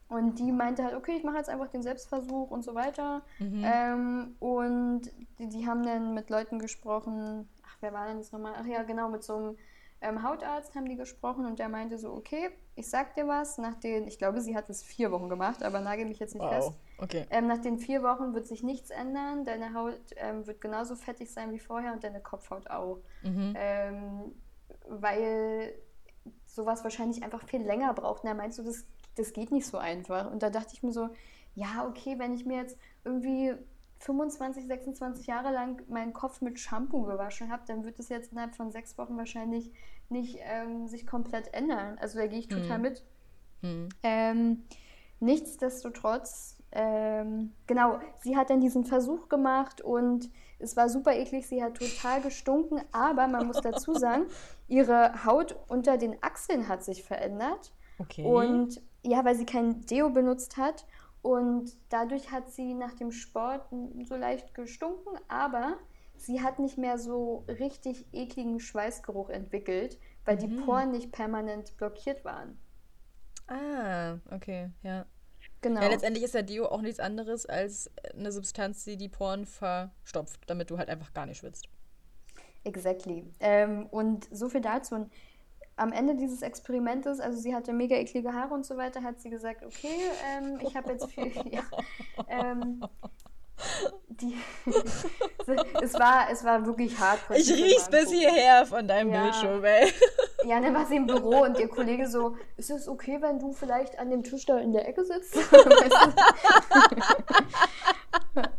[0.09, 3.23] und die meinte halt, okay, ich mache jetzt einfach den Selbstversuch und so weiter.
[3.39, 3.65] Mhm.
[3.65, 5.03] Ähm, und
[5.39, 8.55] die, die, haben dann mit Leuten gesprochen, ach, wer war denn das nochmal?
[8.57, 9.57] Ach ja, genau, mit so einem
[10.01, 13.75] ähm, Hautarzt haben die gesprochen und der meinte so, okay, ich sag dir was, nach
[13.75, 16.55] den, ich glaube, sie hat es vier Wochen gemacht, aber nagel mich jetzt nicht wow.
[16.55, 16.73] fest.
[16.99, 17.27] Okay.
[17.31, 21.33] Ähm, nach den vier Wochen wird sich nichts ändern, deine Haut ähm, wird genauso fettig
[21.33, 23.01] sein wie vorher und deine Kopfhaut auch.
[23.23, 23.55] Mhm.
[23.57, 24.35] Ähm,
[24.89, 25.75] weil
[26.47, 28.25] sowas wahrscheinlich einfach viel länger braucht.
[28.25, 28.87] Er meint so, das
[29.17, 30.31] das geht nicht so einfach.
[30.31, 31.09] Und da dachte ich mir so,
[31.55, 33.55] ja, okay, wenn ich mir jetzt irgendwie
[33.99, 38.55] 25, 26 Jahre lang meinen Kopf mit Shampoo gewaschen habe, dann wird es jetzt innerhalb
[38.55, 39.73] von sechs Wochen wahrscheinlich
[40.09, 41.99] nicht ähm, sich komplett ändern.
[41.99, 42.83] Also da gehe ich total hm.
[42.83, 43.05] mit.
[43.62, 43.89] Hm.
[44.03, 44.64] Ähm,
[45.21, 51.62] nichtsdestotrotz, ähm, genau, sie hat dann diesen Versuch gemacht und es war super eklig, sie
[51.62, 54.27] hat total gestunken, aber man muss dazu sagen,
[54.69, 57.73] ihre Haut unter den Achseln hat sich verändert.
[57.99, 58.25] Okay.
[58.25, 60.87] Und ja, weil sie kein Deo benutzt hat.
[61.23, 63.67] Und dadurch hat sie nach dem Sport
[64.05, 65.77] so leicht gestunken, aber
[66.17, 70.41] sie hat nicht mehr so richtig ekligen Schweißgeruch entwickelt, weil mhm.
[70.41, 72.59] die Poren nicht permanent blockiert waren.
[73.49, 75.07] Ah, okay, ja.
[75.63, 75.81] Genau.
[75.81, 80.41] Ja, letztendlich ist ja Deo auch nichts anderes als eine Substanz, die die Poren verstopft,
[80.47, 81.69] damit du halt einfach gar nicht schwitzt.
[82.65, 83.25] Exactly.
[83.41, 84.97] Ähm, und so viel dazu.
[84.97, 85.13] Und
[85.77, 89.31] am Ende dieses Experimentes, also sie hatte mega eklige Haare und so weiter, hat sie
[89.31, 89.97] gesagt, okay,
[90.27, 91.62] ähm, ich habe jetzt viel, ja,
[92.29, 92.83] ähm,
[94.09, 94.37] die,
[95.83, 97.20] es, war, es war wirklich hart.
[97.35, 99.22] Ich riech's bis hierher von deinem ja.
[99.22, 99.93] Bildschirm, ey.
[100.45, 103.53] Ja, dann war sie im Büro und ihr Kollege so, ist es okay, wenn du
[103.53, 105.37] vielleicht an dem Tisch da in der Ecke sitzt?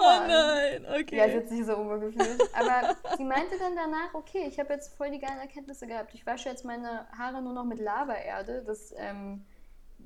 [0.00, 1.16] Oh nein, okay.
[1.16, 2.40] Ja, sie hat sich so ungefühlt.
[2.54, 6.14] Aber sie meinte dann danach, okay, ich habe jetzt voll die geilen Erkenntnisse gehabt.
[6.14, 8.62] Ich wasche jetzt meine Haare nur noch mit Lavaerde.
[8.66, 9.44] Das, ähm,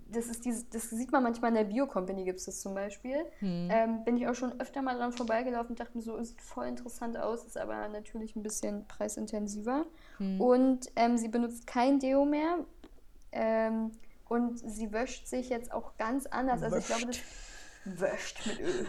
[0.09, 3.25] das, ist dieses, das sieht man manchmal in der Bio-Company, gibt es das zum Beispiel.
[3.39, 3.69] Hm.
[3.71, 6.43] Ähm, bin ich auch schon öfter mal dran vorbeigelaufen und dachte mir so, es sieht
[6.43, 9.87] voll interessant aus, ist aber natürlich ein bisschen preisintensiver.
[10.19, 10.41] Hm.
[10.41, 12.59] Und ähm, sie benutzt kein Deo mehr.
[13.31, 13.93] Ähm,
[14.29, 16.63] und sie wäscht sich jetzt auch ganz anders.
[16.63, 17.19] Also ich glaube, das
[17.85, 18.87] wäscht mit Öl.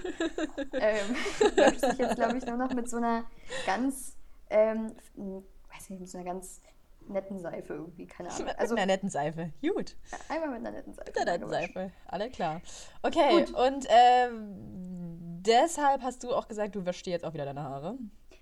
[0.74, 1.16] ähm,
[1.56, 3.26] wäscht sich jetzt, glaube ich, nur noch mit so einer
[3.66, 4.16] ganz,
[4.50, 6.62] ähm, weiß nicht, mit so einer ganz
[7.08, 8.50] netten Seife irgendwie, keine Ahnung.
[8.58, 9.96] Also, mit einer netten Seife, gut.
[10.30, 11.12] Einmal mit einer netten Seife.
[11.12, 12.62] Mit einer netten Seife, alle klar.
[13.04, 13.54] Okay, gut.
[13.54, 17.98] und ähm, deshalb hast du auch gesagt, du wäschst dir jetzt auch wieder deine Haare?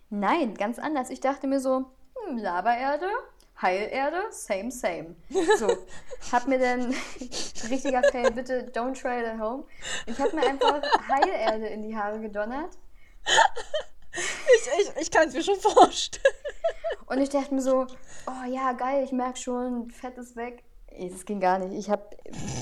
[0.09, 1.09] Nein, ganz anders.
[1.09, 1.85] Ich dachte mir so,
[2.27, 3.07] hm, Labererde,
[3.61, 5.15] Heilerde, same, same.
[5.57, 5.67] So,
[6.31, 6.93] hab mir dann,
[7.69, 9.65] richtiger Fail, bitte don't try it at home.
[10.05, 12.77] Ich hab mir einfach Heilerde in die Haare gedonnert.
[14.13, 16.23] Ich, ich, ich kann es mir schon vorstellen.
[17.05, 17.87] Und ich dachte mir so,
[18.27, 20.63] oh ja, geil, ich merke schon, Fett ist weg.
[20.99, 21.73] Das ging gar nicht.
[21.73, 22.03] Ich habe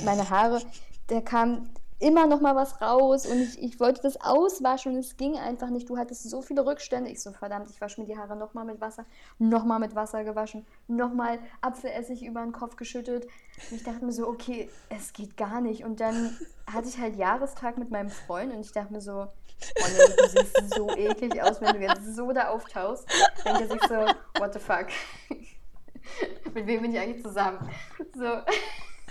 [0.06, 0.62] meine Haare,
[1.10, 1.70] der kam
[2.02, 5.70] immer noch mal was raus und ich, ich wollte das auswaschen und es ging einfach
[5.70, 5.90] nicht.
[5.90, 7.10] Du hattest so viele Rückstände.
[7.10, 9.06] Ich so, verdammt, ich wasche mir die Haare noch mal mit Wasser,
[9.38, 13.26] noch mal mit Wasser gewaschen, noch mal Apfelessig über den Kopf geschüttet.
[13.70, 15.84] Und ich dachte mir so, okay, es geht gar nicht.
[15.84, 16.38] Und dann
[16.72, 20.28] hatte ich halt Jahrestag mit meinem Freund und ich dachte mir so, oh nee, du
[20.28, 23.06] siehst so eklig aus, wenn du jetzt so da auftauchst.
[23.46, 23.96] Denke ich so,
[24.40, 24.88] what the fuck.
[26.54, 27.70] mit wem bin ich eigentlich zusammen?
[28.16, 28.42] So.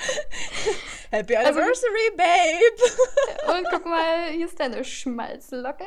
[1.10, 3.58] Happy also- Anniversary, also, Babe!
[3.58, 5.84] Und guck mal, hier ist deine Schmalzlocke.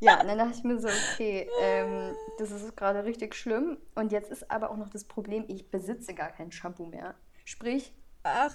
[0.00, 3.78] Ja, und dann dachte ich mir so, okay, ähm, das ist gerade richtig schlimm.
[3.94, 7.14] Und jetzt ist aber auch noch das Problem, ich besitze gar kein Shampoo mehr.
[7.44, 7.94] Sprich,
[8.24, 8.54] Ach.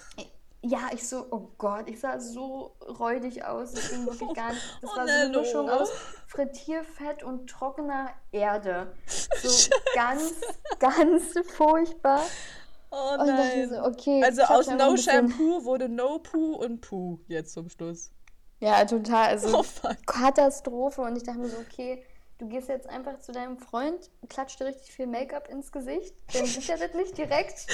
[0.64, 3.74] Ja, ich so, oh Gott, ich sah so räudig aus.
[3.74, 4.80] Das ging wirklich gar nicht.
[4.82, 5.91] Das oh, war so eine Mischung aus
[6.28, 8.93] Frittierfett und trockener Erde.
[9.05, 10.34] So ganz,
[10.80, 12.22] ganz furchtbar.
[12.92, 13.70] Oh nein.
[13.70, 18.12] So, okay, also aus No Shampoo wurde No Poo und Poo jetzt zum Schluss.
[18.60, 19.30] Ja, total.
[19.30, 21.02] Also oh, Katastrophe.
[21.02, 22.04] Und ich dachte mir so, okay,
[22.38, 26.46] du gehst jetzt einfach zu deinem Freund, klatscht dir richtig viel Make-up ins Gesicht, dann
[26.46, 27.68] sieht er das nicht direkt.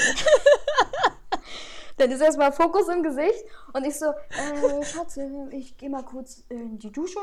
[1.97, 3.43] dann ist erstmal Fokus im Gesicht
[3.74, 5.18] und ich so, äh, Schatz,
[5.51, 7.20] ich gehe mal kurz in die Dusche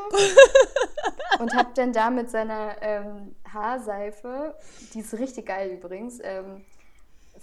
[1.39, 4.55] und hab dann da mit seiner ähm, Haarseife,
[4.93, 6.63] die ist richtig geil übrigens, ähm,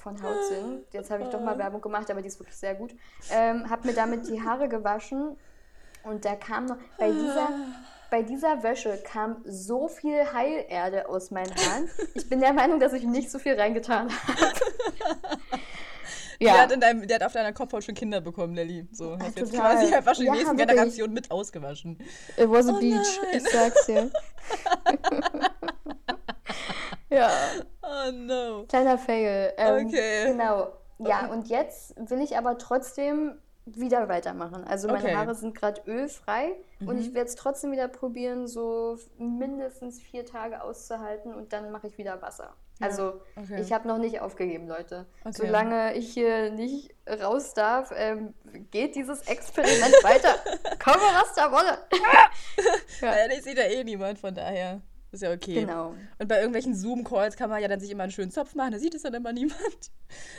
[0.09, 0.85] von Haut sind.
[0.93, 2.95] Jetzt habe ich doch mal Werbung gemacht, aber die ist wirklich sehr gut.
[3.31, 5.37] Ähm, habe mir damit die Haare gewaschen
[6.05, 7.51] und da kam noch bei dieser
[8.11, 11.91] bei dieser Wäsche kam so viel Heilerde aus meinen Haaren.
[12.15, 14.53] Ich bin der Meinung, dass ich nicht so viel reingetan habe.
[16.41, 16.53] Ja.
[16.53, 18.87] Der, hat deinem, der hat auf deiner Kopfhaut schon Kinder bekommen, Nelly.
[18.93, 21.99] So, hast jetzt quasi einfach schon die ja, nächsten Generationen mit ausgewaschen.
[22.37, 23.43] It was a oh beach, nein.
[23.43, 24.13] ich sag's dir.
[27.11, 27.31] Ja.
[27.83, 28.65] Oh no.
[28.69, 29.53] Kleiner Fail.
[29.57, 30.27] Ähm, okay.
[30.27, 30.73] Genau.
[30.99, 33.39] Ja, und jetzt will ich aber trotzdem
[33.77, 34.65] wieder weitermachen.
[34.65, 35.15] Also meine okay.
[35.15, 36.89] Haare sind gerade ölfrei mhm.
[36.89, 41.89] und ich werde es trotzdem wieder probieren, so mindestens vier Tage auszuhalten und dann mache
[41.89, 42.55] ich wieder Wasser.
[42.81, 42.87] Ja.
[42.87, 43.61] Also okay.
[43.61, 45.07] ich habe noch nicht aufgegeben, Leute.
[45.21, 45.33] Okay.
[45.33, 48.35] Solange ich hier nicht raus darf, ähm,
[48.71, 50.37] geht dieses Experiment weiter.
[50.83, 51.79] Komme, was da wolle.
[53.01, 53.09] ja.
[53.17, 54.81] ja, das sieht ja eh niemand, von daher.
[55.11, 55.55] Ist ja okay.
[55.55, 55.95] Genau.
[56.19, 58.79] Und bei irgendwelchen Zoom-Calls kann man ja dann sich immer einen schönen Zopf machen, da
[58.79, 59.91] sieht es dann immer niemand.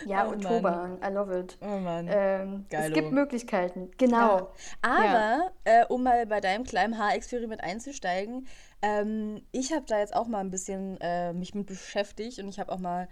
[0.05, 1.57] Ja, oh, Oktober, I love it.
[1.61, 2.07] Oh Mann.
[2.09, 2.88] Ähm, Geilo.
[2.88, 4.38] Es gibt Möglichkeiten, genau.
[4.38, 4.51] Ja.
[4.82, 5.51] Aber, ja.
[5.63, 8.47] Äh, um mal bei deinem kleinen Haarexperiment einzusteigen,
[8.82, 12.59] ähm, ich habe da jetzt auch mal ein bisschen äh, mich mit beschäftigt und ich
[12.59, 13.09] habe auch mal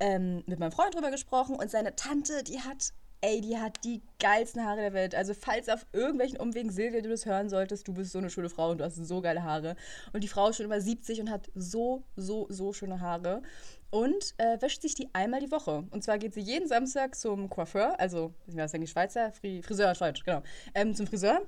[0.00, 4.02] ähm, mit meinem Freund drüber gesprochen und seine Tante, die hat ey, die hat die
[4.20, 5.14] geilsten Haare der Welt.
[5.14, 8.48] Also, falls auf irgendwelchen Umwegen, Silvia, du das hören solltest, du bist so eine schöne
[8.48, 9.76] Frau und du hast so geile Haare.
[10.12, 13.42] Und die Frau ist schon über 70 und hat so, so, so schöne Haare.
[13.90, 15.84] Und äh, wäscht sich die einmal die Woche.
[15.90, 19.32] Und zwar geht sie jeden Samstag zum Coiffeur, also, was ist denn die Schweizer?
[19.32, 20.42] Friseur, Schweiz, genau.
[20.74, 21.40] Ähm, zum Friseur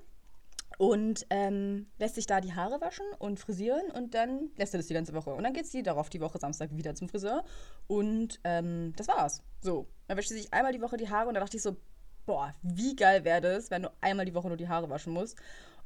[0.80, 4.86] und ähm, lässt sich da die Haare waschen und frisieren und dann lässt er das
[4.86, 5.34] die ganze Woche.
[5.34, 7.44] Und dann geht sie darauf die Woche Samstag wieder zum Friseur
[7.86, 9.42] und ähm, das war's.
[9.60, 11.76] So, dann wäscht sie sich einmal die Woche die Haare und da dachte ich so,
[12.24, 15.36] boah, wie geil wäre das, wenn du einmal die Woche nur die Haare waschen musst.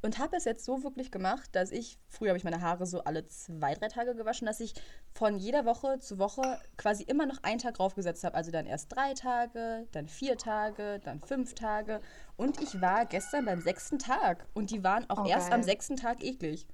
[0.01, 3.03] Und habe es jetzt so wirklich gemacht, dass ich, früher habe ich meine Haare so
[3.03, 4.73] alle zwei, drei Tage gewaschen, dass ich
[5.13, 8.35] von jeder Woche zu Woche quasi immer noch einen Tag draufgesetzt habe.
[8.35, 12.01] Also dann erst drei Tage, dann vier Tage, dann fünf Tage.
[12.37, 15.55] Und ich war gestern beim sechsten Tag und die waren auch Oh, erst geil.
[15.59, 16.67] am sechsten Tag eklig.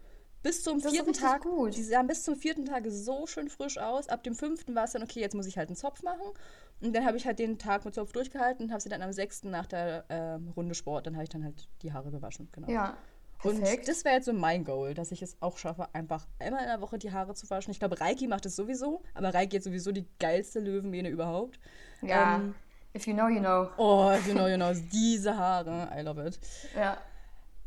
[0.44, 1.76] Bis zum Das vierten Tag, gut.
[1.78, 4.10] die sahen bis zum vierten Tag so schön frisch aus.
[4.10, 6.26] Ab dem fünften war es dann, okay, jetzt muss ich halt einen Zopf machen.
[6.82, 9.14] Und dann habe ich halt den Tag mit Zopf durchgehalten und habe sie dann am
[9.14, 12.50] sechsten nach der ähm, Runde Sport, dann habe ich dann halt die Haare gewaschen.
[12.54, 12.72] Genau.
[12.72, 12.98] Ja,
[13.44, 13.88] Und perfekt.
[13.88, 16.82] das wäre jetzt so mein Goal, dass ich es auch schaffe, einfach einmal in der
[16.82, 17.72] Woche die Haare zu waschen.
[17.72, 21.60] Ich glaube, Reiki macht es sowieso, aber Reiki hat sowieso die geilste Löwenmähne überhaupt.
[22.02, 22.56] ja, ähm,
[22.96, 23.68] if you know, you know.
[23.78, 26.40] Oh, genau, genau, diese Haare, I love it.
[26.76, 26.98] Ja.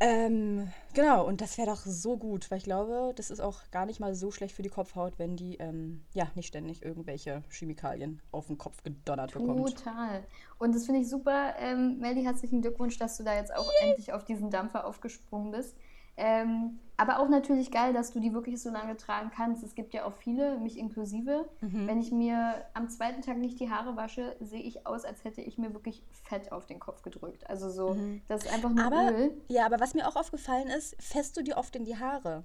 [0.01, 3.87] Ähm, genau, und das wäre doch so gut, weil ich glaube, das ist auch gar
[3.87, 8.21] nicht mal so schlecht für die Kopfhaut, wenn die ähm, ja nicht ständig irgendwelche Chemikalien
[8.33, 9.77] auf den Kopf gedonnert bekommt.
[9.77, 10.25] Total.
[10.59, 11.55] Und das finde ich super.
[11.59, 15.77] Ähm, Melly, herzlichen Glückwunsch, dass du da jetzt auch endlich auf diesen Dampfer aufgesprungen bist.
[16.17, 19.65] Ähm, aber auch natürlich geil, dass du die wirklich so lange tragen kannst.
[19.65, 21.49] Es gibt ja auch viele, mich inklusive.
[21.61, 21.89] Mhm.
[21.89, 25.41] Wenn ich mir am zweiten Tag nicht die Haare wasche, sehe ich aus, als hätte
[25.41, 27.51] ich mir wirklich Fett auf den Kopf gedrückt.
[27.51, 27.97] Also so,
[28.29, 28.93] das ist einfach nur Mhm.
[28.93, 29.33] Aber, Öl.
[29.49, 32.45] ja, aber was mir auch aufgefallen ist, fässt du dir oft in die Haare.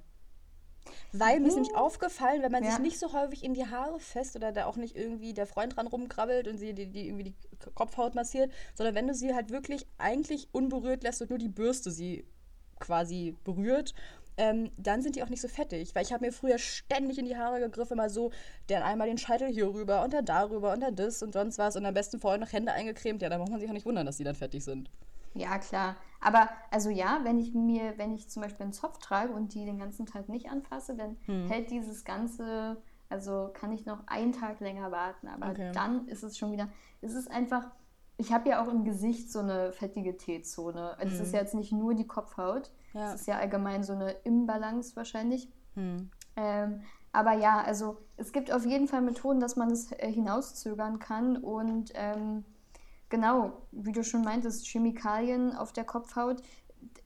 [1.14, 2.72] Weil mir ist nämlich aufgefallen, wenn man Ja.
[2.72, 5.76] sich nicht so häufig in die Haare fässt oder da auch nicht irgendwie der Freund
[5.76, 7.36] dran rumkrabbelt und sie die, die irgendwie die
[7.76, 11.92] Kopfhaut massiert, sondern wenn du sie halt wirklich eigentlich unberührt lässt und nur die Bürste
[11.92, 12.26] sie
[12.80, 13.94] quasi berührt,
[14.38, 15.94] ähm, dann sind die auch nicht so fettig.
[15.96, 18.32] Weil ich habe mir früher ständig in die Haare gegriffen, mal so,
[18.68, 21.76] dann einmal den Scheitel hier rüber und dann darüber und dann das und sonst was
[21.76, 23.22] und am besten vorher noch Hände eingecremt.
[23.22, 24.90] Ja, da muss man sich auch nicht wundern, dass die dann fettig sind.
[25.36, 25.96] Ja, klar.
[26.22, 29.66] Aber also ja, wenn ich mir, wenn ich zum Beispiel einen Zopf trage und die
[29.66, 31.48] den ganzen Tag nicht anfasse, dann Hm.
[31.50, 32.78] hält dieses Ganze,
[33.10, 35.28] also kann ich noch einen Tag länger warten.
[35.28, 35.72] Aber Okay.
[35.74, 36.70] dann ist es schon wieder,
[37.02, 37.70] es ist einfach,
[38.20, 40.98] ich habe ja auch im Gesicht so eine fettige T-Zone.
[41.00, 42.70] Es ist ja jetzt nicht nur die Kopfhaut.
[42.92, 43.02] Hm.
[43.02, 43.14] Ja.
[43.14, 45.50] Es ist ja allgemein so eine Imbalance wahrscheinlich.
[45.76, 46.12] Hm.
[46.36, 46.82] Ähm,
[47.14, 51.38] aber ja, also es gibt auf jeden Fall Methoden, dass man es äh, hinauszögern kann.
[51.38, 52.44] Und ähm,
[53.08, 56.42] genau, wie du schon meintest, Chemikalien auf der Kopfhaut,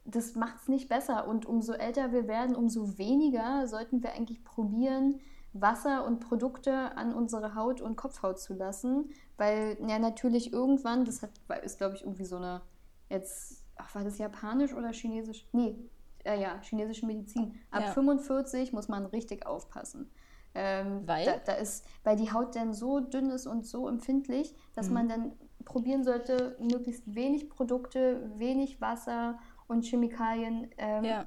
[0.05, 1.27] das macht es nicht besser.
[1.27, 5.19] Und umso älter wir werden, umso weniger sollten wir eigentlich probieren,
[5.53, 9.11] Wasser und Produkte an unsere Haut und Kopfhaut zu lassen.
[9.37, 11.31] Weil ja natürlich irgendwann, das hat,
[11.63, 12.61] ist glaube ich irgendwie so eine,
[13.09, 15.47] jetzt, ach, war das japanisch oder chinesisch?
[15.51, 15.75] Nee,
[16.23, 17.59] äh, ja, chinesische Medizin.
[17.71, 17.91] Ab Ja.
[17.91, 20.09] 45 muss man richtig aufpassen.
[20.55, 21.25] Ähm, Weil?
[21.25, 25.09] Da, da ist, weil die Haut dann so dünn ist und so empfindlich, dass man
[25.09, 25.31] dann
[25.65, 31.25] probieren sollte, möglichst wenig Produkte, wenig Wasser und Chemikalien ähm, Ja,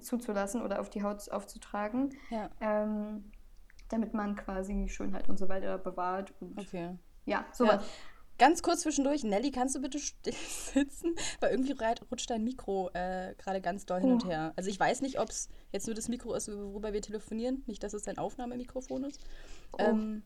[0.00, 3.30] zuzulassen oder auf die Haut aufzutragen, ja, ähm,
[3.88, 6.32] damit man quasi Schönheit und so weiter bewahrt.
[6.40, 6.96] Und okay.
[7.30, 7.82] Ja, sowas.
[7.82, 7.88] Ja.
[8.38, 10.32] Ganz kurz zwischendurch, Nelly, kannst du bitte still
[10.72, 11.14] sitzen?
[11.40, 11.74] Weil irgendwie
[12.10, 14.28] rutscht dein Mikro äh, gerade ganz doll hin und Oh.
[14.28, 14.52] her.
[14.56, 17.62] Also ich weiß nicht, ob es jetzt nur das Mikro ist, worüber wir telefonieren.
[17.66, 19.20] Nicht, dass es dein Aufnahmemikrofon ist.
[19.72, 19.76] Oh.
[19.78, 20.22] Ähm,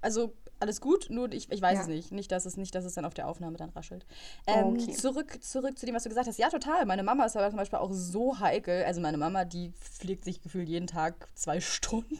[0.00, 1.80] also alles gut, nur ich, ich weiß Ja.
[1.82, 2.12] es nicht.
[2.12, 4.06] Nicht dass, es, nicht, dass es dann auf der Aufnahme dann raschelt.
[4.46, 4.92] Ähm, Okay.
[4.92, 6.38] zurück, zurück zu dem, was du gesagt hast.
[6.38, 6.86] Ja, total.
[6.86, 8.84] Meine Mama ist aber zum Beispiel auch so heikel.
[8.84, 12.18] Also meine Mama, die pflegt sich gefühlt jeden Tag zwei Stunden.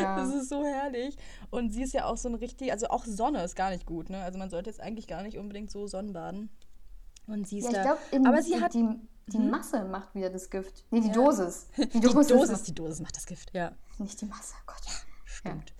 [0.00, 0.16] Ja.
[0.16, 1.16] Das ist so herrlich.
[1.50, 4.08] Und sie ist ja auch so ein richtig, also auch Sonne ist gar nicht gut,
[4.10, 4.22] ne?
[4.22, 6.48] Also man sollte jetzt eigentlich gar nicht unbedingt so Sonnenbaden.
[7.26, 7.82] Und sie ist Ja, ich da.
[7.82, 8.74] glaube, aber sie hat.
[8.74, 8.86] die,
[9.28, 10.84] die Masse macht wieder das Gift.
[10.90, 11.12] Nee, die Ja.
[11.14, 11.66] Dosis.
[11.76, 13.72] Die Die Dosis, Dosis, macht- die Dosis macht das Gift, ja.
[13.98, 14.54] nicht die Masse.
[14.60, 14.82] Oh Gott.
[15.24, 15.72] Stimmt.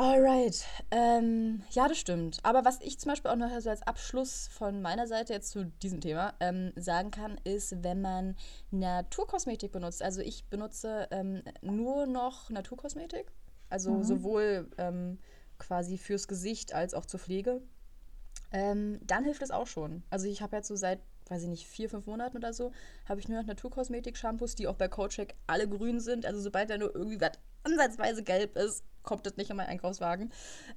[0.00, 0.64] Alright.
[0.90, 2.38] Ähm, ja, das stimmt.
[2.42, 5.66] Aber was ich zum Beispiel auch noch so als Abschluss von meiner Seite jetzt zu
[5.82, 8.34] diesem Thema ähm, sagen kann, ist, wenn man
[8.70, 10.02] Naturkosmetik benutzt.
[10.02, 13.30] Also ich benutze ähm, nur noch Naturkosmetik.
[13.68, 15.18] Also sowohl ähm,
[15.58, 17.60] quasi fürs Gesicht als auch zur Pflege.
[18.52, 20.02] Ähm, dann hilft es auch schon.
[20.08, 22.72] Also ich habe jetzt so seit, weiß ich nicht, vier, fünf Monaten oder so,
[23.06, 26.24] habe ich nur noch Naturkosmetik-Shampoos, die auch bei Coachek alle grün sind.
[26.24, 27.32] Also sobald da nur irgendwie was
[27.64, 30.32] ansatzweise gelb ist, kommt das nicht in meinen Einkaufswagen.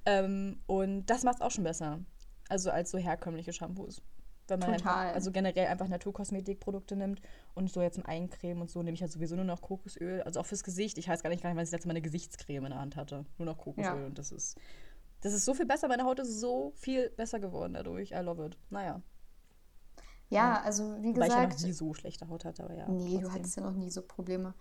[0.06, 2.00] Ähm, und das macht es auch schon besser.
[2.48, 4.02] Also als so herkömmliche Shampoos.
[4.46, 4.94] Wenn man Total.
[5.06, 7.22] einfach, also generell einfach Naturkosmetikprodukte nimmt
[7.54, 10.22] und so jetzt zum Eincremen und so nehme ich halt sowieso nur noch Kokosöl.
[10.22, 10.98] Also auch fürs Gesicht.
[10.98, 13.24] Ich weiß gar nicht, wann ich das letzte Mal eine Gesichtscreme in der Hand hatte.
[13.38, 14.06] Nur noch Kokosöl Ja.
[14.06, 14.58] und das ist
[15.22, 15.88] das ist so viel besser.
[15.88, 18.10] Meine Haut ist so viel besser geworden dadurch.
[18.12, 18.58] I love it.
[18.68, 19.00] Naja.
[20.28, 22.86] Ja, also wie Weil ich ja noch gesagt, nie so schlechte Haut hatte, aber ja.
[22.88, 23.32] nee, du trotzdem.
[23.32, 24.52] hattest ja noch nie so Probleme.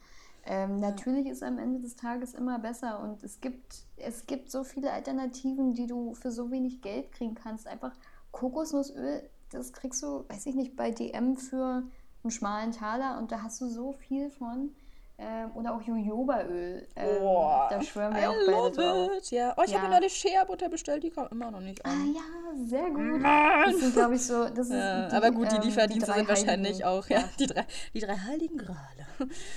[0.45, 4.63] Ähm, Natürlich ist am Ende des Tages immer besser und es gibt, es gibt so
[4.63, 7.67] viele Alternativen, die du für so wenig Geld kriegen kannst.
[7.67, 7.93] Einfach
[8.31, 11.83] Kokosnussöl, das kriegst du, weiß ich nicht, bei DM für
[12.23, 14.71] einen schmalen Taler und da hast du so viel von.
[15.19, 16.87] Ähm, oder auch Jojobaöl.
[16.95, 19.11] Ähm, Boah, da schwören wir I auch beide love drauf.
[19.17, 19.29] it.
[19.31, 19.53] Ja.
[19.57, 19.89] Oh, ich habe Ja.
[19.89, 22.13] mir neulich Shea-Butter bestellt, die kam immer noch nicht Ah an.
[22.15, 23.21] ja, sehr gut.
[23.21, 23.63] Mann.
[23.71, 24.45] Das sind, glaube ich, so.
[24.49, 26.83] Das ist Ja, die, aber gut, die ähm, Lieferdienste drei sind wahrscheinlich Heiligen.
[26.85, 28.79] auch, ja, die drei, die drei heiligen Grale.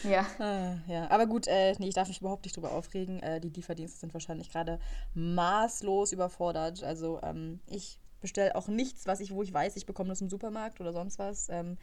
[0.05, 0.27] Ja.
[0.39, 3.21] Ah, ja, aber gut, äh, nee, ich darf mich überhaupt nicht drüber aufregen.
[3.23, 4.79] Äh, die Lieferdienste sind wahrscheinlich gerade
[5.15, 6.83] maßlos überfordert.
[6.85, 10.29] Also ähm, ich bestelle auch nichts, was ich, wo ich weiß, ich bekomme das im
[10.29, 11.49] Supermarkt oder sonst was.
[11.49, 11.79] Ähm,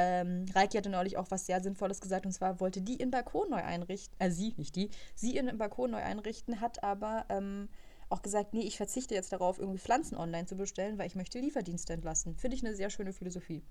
[0.00, 3.50] ähm, Reiki hatte neulich auch was sehr Sinnvolles gesagt und zwar wollte die ihren Balkon
[3.50, 7.68] neu einrichten, äh, sie, nicht die, sie ihren Balkon neu einrichten, hat aber ähm,
[8.08, 11.40] auch gesagt, nee, ich verzichte jetzt darauf, irgendwie Pflanzen online zu bestellen, weil ich möchte
[11.40, 12.36] Lieferdienste entlassen.
[12.36, 13.64] Finde ich eine sehr schöne Philosophie.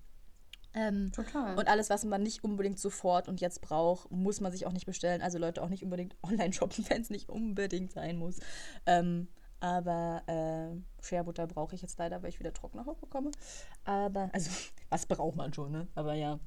[0.74, 1.56] Ähm, Total.
[1.56, 4.84] und alles, was man nicht unbedingt sofort und jetzt braucht, muss man sich auch nicht
[4.84, 5.22] bestellen.
[5.22, 8.38] Also Leute auch nicht unbedingt online shoppen, wenn es nicht unbedingt sein muss.
[8.84, 9.28] Ähm,
[9.60, 13.30] aber äh, Shea-Butter brauche ich jetzt leider, weil ich wieder trockene Haut bekomme.
[13.84, 14.50] Aber, also,
[14.90, 15.88] was braucht man schon, ne?
[15.94, 16.38] Aber ja.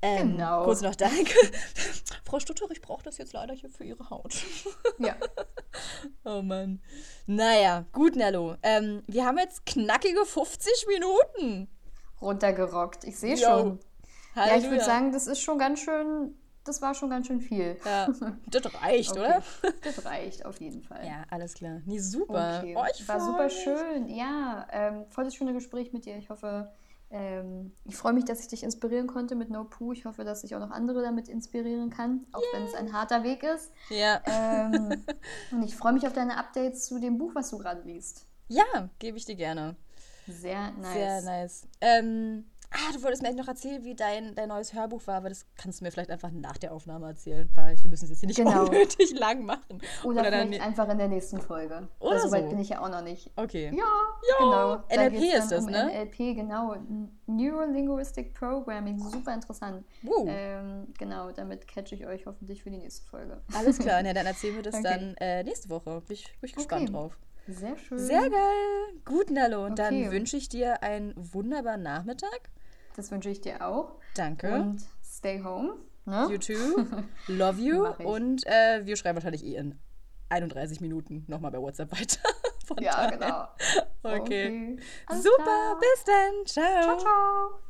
[0.00, 0.64] Ähm, Genau.
[0.64, 1.34] Kurz noch Danke.
[2.24, 4.34] Frau Stutter, ich brauche das jetzt leider hier für Ihre Haut.
[4.98, 5.16] ja.
[6.24, 6.80] oh Mann.
[7.26, 8.56] Naja, gut, Nello.
[8.62, 11.68] Ähm, wir haben jetzt knackige 50 Minuten.
[12.20, 13.04] Runtergerockt.
[13.04, 13.78] Ich sehe schon.
[14.36, 14.70] Ja, ich Halleluja.
[14.70, 16.34] würde sagen, das ist schon ganz schön.
[16.64, 17.76] Das war schon ganz schön viel.
[17.84, 18.08] Ja,
[18.50, 19.20] das reicht, Okay.
[19.20, 19.42] oder?
[19.82, 21.04] Das reicht auf jeden Fall.
[21.06, 21.80] Ja, alles klar.
[21.86, 22.58] Nee, super.
[22.58, 22.76] Okay.
[22.78, 24.08] Oh, ich War super schön.
[24.08, 26.16] Ja, ähm, voll das schöne Gespräch mit dir.
[26.18, 26.70] Ich hoffe,
[27.10, 29.92] ähm, ich freue mich, dass ich dich inspirieren konnte mit No Poo.
[29.92, 33.24] Ich hoffe, dass ich auch noch andere damit inspirieren kann, auch wenn es ein harter
[33.24, 33.72] Weg ist.
[33.88, 34.20] Ja.
[34.26, 35.04] Ähm,
[35.50, 38.26] und ich freue mich auf deine Updates zu dem Buch, was du gerade liest.
[38.48, 39.76] ja, gebe ich dir gerne.
[40.26, 40.92] Sehr nice.
[40.92, 41.66] Sehr nice.
[41.80, 45.28] Ähm, ah, du wolltest mir eigentlich noch erzählen, wie dein, dein neues Hörbuch war, aber
[45.28, 48.20] das kannst du mir vielleicht einfach nach der Aufnahme erzählen, weil wir müssen es jetzt
[48.20, 48.66] hier nicht Genau.
[48.66, 49.80] unnötig lang machen.
[50.04, 51.88] Oder, dann- vielleicht einfach in der nächsten Folge.
[51.98, 53.30] Oder Weil so weit bin ich ja auch noch nicht.
[53.36, 53.66] Okay.
[53.74, 53.84] Ja,
[54.30, 54.76] Ja, genau.
[54.76, 55.92] Da NLP geht's ist dann das, um ne?
[55.92, 56.76] NLP, genau.
[57.26, 59.84] Neurolinguistic Programming, super interessant.
[60.02, 60.26] Wow.
[60.28, 63.40] Ähm, genau, damit catche ich euch hoffentlich für die nächste Folge.
[63.54, 64.82] Alles klar, ja, dann erzählen wir das Okay.
[64.84, 66.02] dann äh, nächste Woche.
[66.06, 66.92] Bin ich, bin ich gespannt Okay.
[66.92, 67.18] drauf.
[67.46, 67.98] Sehr schön.
[67.98, 69.00] Sehr geil.
[69.06, 69.64] Gut, Nello.
[69.64, 70.10] Und dann Okay.
[70.10, 72.50] wünsche ich dir einen wunderbaren Nachmittag.
[72.98, 73.92] Das wünsche ich dir auch.
[74.16, 74.52] Danke.
[74.52, 75.74] Und stay home.
[76.04, 76.26] Ne?
[76.32, 76.84] You too.
[77.28, 77.86] Love you.
[77.86, 79.78] Und äh, wir schreiben wahrscheinlich eh in
[80.30, 82.28] 31 Minuten nochmal bei WhatsApp weiter.
[82.66, 83.54] Von Ja, daher.
[84.02, 84.16] genau.
[84.20, 84.78] Okay.
[85.06, 85.78] Alles Super.
[85.78, 86.46] Bis dann.
[86.46, 86.82] Ciao.
[86.82, 87.60] Ciao, ciao.